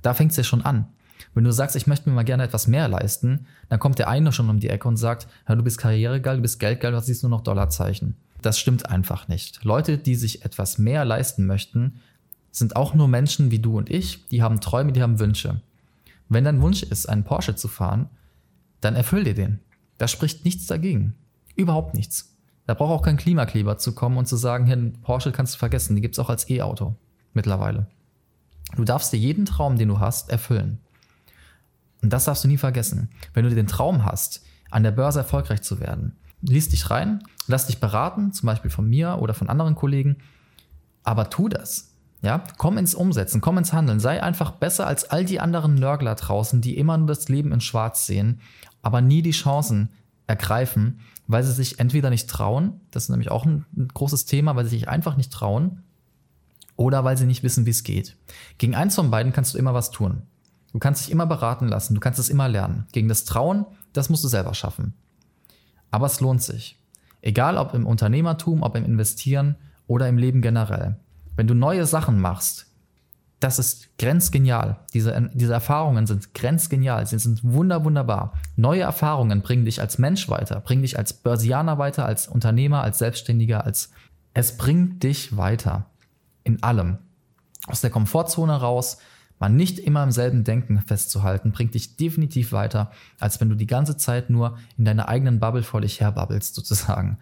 Da 0.00 0.14
fängt 0.14 0.30
es 0.30 0.36
ja 0.36 0.44
schon 0.44 0.62
an. 0.62 0.86
Wenn 1.32 1.44
du 1.44 1.52
sagst, 1.52 1.76
ich 1.76 1.86
möchte 1.86 2.08
mir 2.08 2.14
mal 2.14 2.24
gerne 2.24 2.42
etwas 2.42 2.66
mehr 2.66 2.88
leisten, 2.88 3.46
dann 3.68 3.78
kommt 3.78 3.98
der 3.98 4.08
eine 4.08 4.32
schon 4.32 4.50
um 4.50 4.60
die 4.60 4.68
Ecke 4.68 4.88
und 4.88 4.96
sagt, 4.96 5.26
ja, 5.48 5.54
du 5.54 5.62
bist 5.62 5.78
karrieregeil, 5.78 6.36
du 6.36 6.42
bist 6.42 6.60
geldgeil, 6.60 6.92
du 6.92 7.00
siehst 7.00 7.22
nur 7.22 7.30
noch 7.30 7.42
Dollarzeichen. 7.42 8.16
Das 8.42 8.58
stimmt 8.58 8.90
einfach 8.90 9.28
nicht. 9.28 9.64
Leute, 9.64 9.96
die 9.96 10.14
sich 10.14 10.44
etwas 10.44 10.78
mehr 10.78 11.04
leisten 11.04 11.46
möchten, 11.46 12.00
sind 12.50 12.76
auch 12.76 12.94
nur 12.94 13.08
Menschen 13.08 13.50
wie 13.50 13.58
du 13.58 13.78
und 13.78 13.90
ich, 13.90 14.28
die 14.28 14.42
haben 14.42 14.60
Träume, 14.60 14.92
die 14.92 15.02
haben 15.02 15.18
Wünsche. 15.18 15.60
Wenn 16.28 16.44
dein 16.44 16.60
Wunsch 16.60 16.82
ist, 16.82 17.08
einen 17.08 17.24
Porsche 17.24 17.56
zu 17.56 17.68
fahren, 17.68 18.08
dann 18.80 18.96
erfüll 18.96 19.24
dir 19.24 19.34
den. 19.34 19.60
Da 19.98 20.08
spricht 20.08 20.44
nichts 20.44 20.66
dagegen. 20.66 21.14
Überhaupt 21.56 21.94
nichts. 21.94 22.34
Da 22.66 22.74
braucht 22.74 22.92
auch 22.92 23.02
kein 23.02 23.16
Klimakleber 23.16 23.78
zu 23.78 23.94
kommen 23.94 24.16
und 24.16 24.26
zu 24.26 24.36
sagen, 24.36 24.66
hier, 24.66 24.92
Porsche 25.02 25.32
kannst 25.32 25.54
du 25.54 25.58
vergessen, 25.58 25.96
die 25.96 26.02
gibt 26.02 26.14
es 26.14 26.18
auch 26.18 26.30
als 26.30 26.48
E-Auto 26.48 26.94
mittlerweile. 27.34 27.86
Du 28.76 28.84
darfst 28.84 29.12
dir 29.12 29.18
jeden 29.18 29.44
Traum, 29.44 29.76
den 29.76 29.88
du 29.88 30.00
hast, 30.00 30.30
erfüllen. 30.30 30.78
Und 32.04 32.10
das 32.10 32.26
darfst 32.26 32.44
du 32.44 32.48
nie 32.48 32.58
vergessen. 32.58 33.08
Wenn 33.32 33.44
du 33.44 33.54
den 33.54 33.66
Traum 33.66 34.04
hast, 34.04 34.42
an 34.70 34.82
der 34.82 34.90
Börse 34.90 35.20
erfolgreich 35.20 35.62
zu 35.62 35.80
werden, 35.80 36.12
liest 36.42 36.74
dich 36.74 36.90
rein, 36.90 37.22
lass 37.46 37.66
dich 37.66 37.80
beraten, 37.80 38.30
zum 38.34 38.46
Beispiel 38.46 38.70
von 38.70 38.86
mir 38.86 39.20
oder 39.22 39.32
von 39.32 39.48
anderen 39.48 39.74
Kollegen, 39.74 40.18
aber 41.02 41.30
tu 41.30 41.48
das. 41.48 41.94
Ja, 42.20 42.44
komm 42.58 42.76
ins 42.76 42.94
Umsetzen, 42.94 43.40
komm 43.40 43.56
ins 43.56 43.72
Handeln, 43.72 44.00
sei 44.00 44.22
einfach 44.22 44.50
besser 44.50 44.86
als 44.86 45.10
all 45.10 45.24
die 45.24 45.40
anderen 45.40 45.76
Nörgler 45.76 46.14
draußen, 46.14 46.60
die 46.60 46.76
immer 46.76 46.98
nur 46.98 47.06
das 47.06 47.30
Leben 47.30 47.52
in 47.52 47.62
Schwarz 47.62 48.06
sehen, 48.06 48.40
aber 48.82 49.00
nie 49.00 49.22
die 49.22 49.30
Chancen 49.30 49.88
ergreifen, 50.26 51.00
weil 51.26 51.42
sie 51.42 51.52
sich 51.52 51.80
entweder 51.80 52.10
nicht 52.10 52.28
trauen, 52.28 52.82
das 52.90 53.04
ist 53.04 53.08
nämlich 53.08 53.30
auch 53.30 53.46
ein 53.46 53.64
großes 53.94 54.26
Thema, 54.26 54.56
weil 54.56 54.64
sie 54.64 54.76
sich 54.76 54.90
einfach 54.90 55.16
nicht 55.16 55.32
trauen, 55.32 55.84
oder 56.76 57.02
weil 57.02 57.16
sie 57.16 57.24
nicht 57.24 57.42
wissen, 57.42 57.64
wie 57.64 57.70
es 57.70 57.82
geht. 57.82 58.18
Gegen 58.58 58.74
eins 58.74 58.94
von 58.94 59.10
beiden 59.10 59.32
kannst 59.32 59.54
du 59.54 59.58
immer 59.58 59.72
was 59.72 59.90
tun. 59.90 60.24
Du 60.74 60.80
kannst 60.80 61.04
dich 61.04 61.12
immer 61.12 61.26
beraten 61.26 61.68
lassen, 61.68 61.94
du 61.94 62.00
kannst 62.00 62.18
es 62.18 62.28
immer 62.28 62.48
lernen. 62.48 62.88
Gegen 62.90 63.08
das 63.08 63.24
Trauen, 63.24 63.64
das 63.92 64.10
musst 64.10 64.24
du 64.24 64.28
selber 64.28 64.54
schaffen. 64.54 64.94
Aber 65.92 66.06
es 66.06 66.18
lohnt 66.18 66.42
sich. 66.42 66.82
Egal 67.22 67.58
ob 67.58 67.74
im 67.74 67.86
Unternehmertum, 67.86 68.64
ob 68.64 68.74
im 68.74 68.84
Investieren 68.84 69.54
oder 69.86 70.08
im 70.08 70.18
Leben 70.18 70.42
generell. 70.42 70.96
Wenn 71.36 71.46
du 71.46 71.54
neue 71.54 71.86
Sachen 71.86 72.20
machst, 72.20 72.66
das 73.38 73.60
ist 73.60 73.96
grenzgenial. 73.98 74.80
Diese, 74.92 75.30
diese 75.32 75.52
Erfahrungen 75.52 76.08
sind 76.08 76.34
grenzgenial. 76.34 77.06
Sie 77.06 77.20
sind 77.20 77.44
wunder, 77.44 77.84
wunderbar. 77.84 78.32
Neue 78.56 78.82
Erfahrungen 78.82 79.42
bringen 79.42 79.66
dich 79.66 79.80
als 79.80 79.98
Mensch 79.98 80.28
weiter, 80.28 80.58
bringen 80.58 80.82
dich 80.82 80.98
als 80.98 81.12
Börsianer 81.12 81.78
weiter, 81.78 82.04
als 82.04 82.26
Unternehmer, 82.26 82.82
als 82.82 82.98
Selbstständiger, 82.98 83.64
als 83.64 83.92
es 84.32 84.56
bringt 84.56 85.04
dich 85.04 85.36
weiter. 85.36 85.86
In 86.42 86.64
allem. 86.64 86.98
Aus 87.68 87.80
der 87.80 87.90
Komfortzone 87.90 88.60
raus, 88.60 88.98
mal 89.38 89.48
nicht 89.48 89.78
immer 89.78 90.02
im 90.02 90.10
selben 90.10 90.44
Denken 90.44 90.80
festzuhalten, 90.80 91.52
bringt 91.52 91.74
dich 91.74 91.96
definitiv 91.96 92.52
weiter, 92.52 92.90
als 93.18 93.40
wenn 93.40 93.48
du 93.48 93.54
die 93.54 93.66
ganze 93.66 93.96
Zeit 93.96 94.30
nur 94.30 94.58
in 94.78 94.84
deiner 94.84 95.08
eigenen 95.08 95.40
Bubble 95.40 95.62
vor 95.62 95.80
dich 95.80 96.00
herbabbelst, 96.00 96.54
sozusagen. 96.54 97.18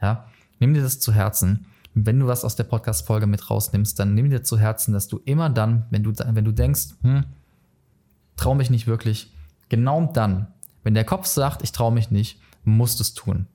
Ja, 0.00 0.26
nimm 0.58 0.74
dir 0.74 0.82
das 0.82 1.00
zu 1.00 1.12
Herzen. 1.12 1.66
Wenn 1.92 2.20
du 2.20 2.26
was 2.26 2.44
aus 2.44 2.56
der 2.56 2.64
Podcast-Folge 2.64 3.26
mit 3.26 3.50
rausnimmst, 3.50 3.98
dann 3.98 4.14
nimm 4.14 4.30
dir 4.30 4.42
zu 4.42 4.58
Herzen, 4.58 4.92
dass 4.92 5.08
du 5.08 5.20
immer 5.24 5.50
dann, 5.50 5.86
wenn 5.90 6.02
du, 6.02 6.12
wenn 6.12 6.44
du 6.44 6.52
denkst, 6.52 6.94
hm, 7.02 7.24
trau 8.36 8.54
mich 8.54 8.70
nicht 8.70 8.86
wirklich, 8.86 9.32
genau 9.68 10.10
dann, 10.12 10.46
wenn 10.82 10.94
der 10.94 11.04
Kopf 11.04 11.26
sagt, 11.26 11.62
ich 11.62 11.72
traue 11.72 11.92
mich 11.92 12.10
nicht, 12.10 12.40
musst 12.64 12.98
du 13.00 13.02
es 13.02 13.14
tun. 13.14 13.46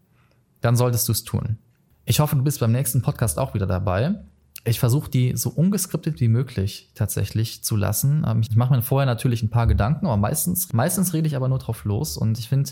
Dann 0.61 0.75
solltest 0.75 1.07
du 1.07 1.11
es 1.11 1.23
tun. 1.23 1.57
Ich 2.05 2.19
hoffe, 2.19 2.35
du 2.35 2.43
bist 2.43 2.59
beim 2.59 2.71
nächsten 2.71 3.01
Podcast 3.01 3.39
auch 3.39 3.53
wieder 3.53 3.65
dabei 3.65 4.15
ich 4.67 4.79
versuche 4.79 5.09
die 5.09 5.37
so 5.37 5.51
ungeskriptet 5.51 6.19
wie 6.19 6.27
möglich 6.27 6.89
tatsächlich 6.95 7.63
zu 7.63 7.75
lassen. 7.75 8.25
Ähm, 8.27 8.41
ich 8.41 8.55
mache 8.55 8.73
mir 8.75 8.81
vorher 8.81 9.05
natürlich 9.05 9.43
ein 9.43 9.49
paar 9.49 9.67
Gedanken, 9.67 10.07
aber 10.07 10.17
meistens, 10.17 10.73
meistens 10.73 11.13
rede 11.13 11.27
ich 11.27 11.35
aber 11.35 11.47
nur 11.47 11.59
drauf 11.59 11.85
los 11.85 12.17
und 12.17 12.39
ich 12.39 12.49
finde, 12.49 12.71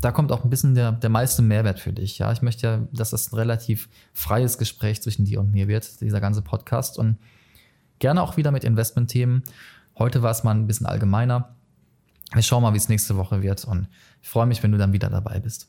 da 0.00 0.12
kommt 0.12 0.32
auch 0.32 0.44
ein 0.44 0.50
bisschen 0.50 0.74
der, 0.74 0.92
der 0.92 1.10
meiste 1.10 1.42
Mehrwert 1.42 1.78
für 1.78 1.92
dich. 1.92 2.18
Ja, 2.18 2.32
ich 2.32 2.42
möchte 2.42 2.66
ja, 2.66 2.88
dass 2.92 3.10
das 3.10 3.32
ein 3.32 3.36
relativ 3.36 3.88
freies 4.12 4.56
Gespräch 4.56 5.02
zwischen 5.02 5.24
dir 5.24 5.40
und 5.40 5.52
mir 5.52 5.68
wird, 5.68 6.00
dieser 6.00 6.20
ganze 6.20 6.42
Podcast 6.42 6.98
und 6.98 7.18
gerne 7.98 8.22
auch 8.22 8.36
wieder 8.36 8.50
mit 8.50 8.64
Investmentthemen. 8.64 9.42
Heute 9.98 10.22
war 10.22 10.30
es 10.30 10.44
mal 10.44 10.52
ein 10.52 10.66
bisschen 10.66 10.86
allgemeiner. 10.86 11.56
Wir 12.32 12.42
schauen 12.42 12.62
mal, 12.62 12.72
wie 12.72 12.78
es 12.78 12.88
nächste 12.88 13.16
Woche 13.16 13.42
wird 13.42 13.64
und 13.64 13.88
ich 14.22 14.28
freue 14.28 14.46
mich, 14.46 14.62
wenn 14.62 14.72
du 14.72 14.78
dann 14.78 14.92
wieder 14.92 15.10
dabei 15.10 15.40
bist. 15.40 15.68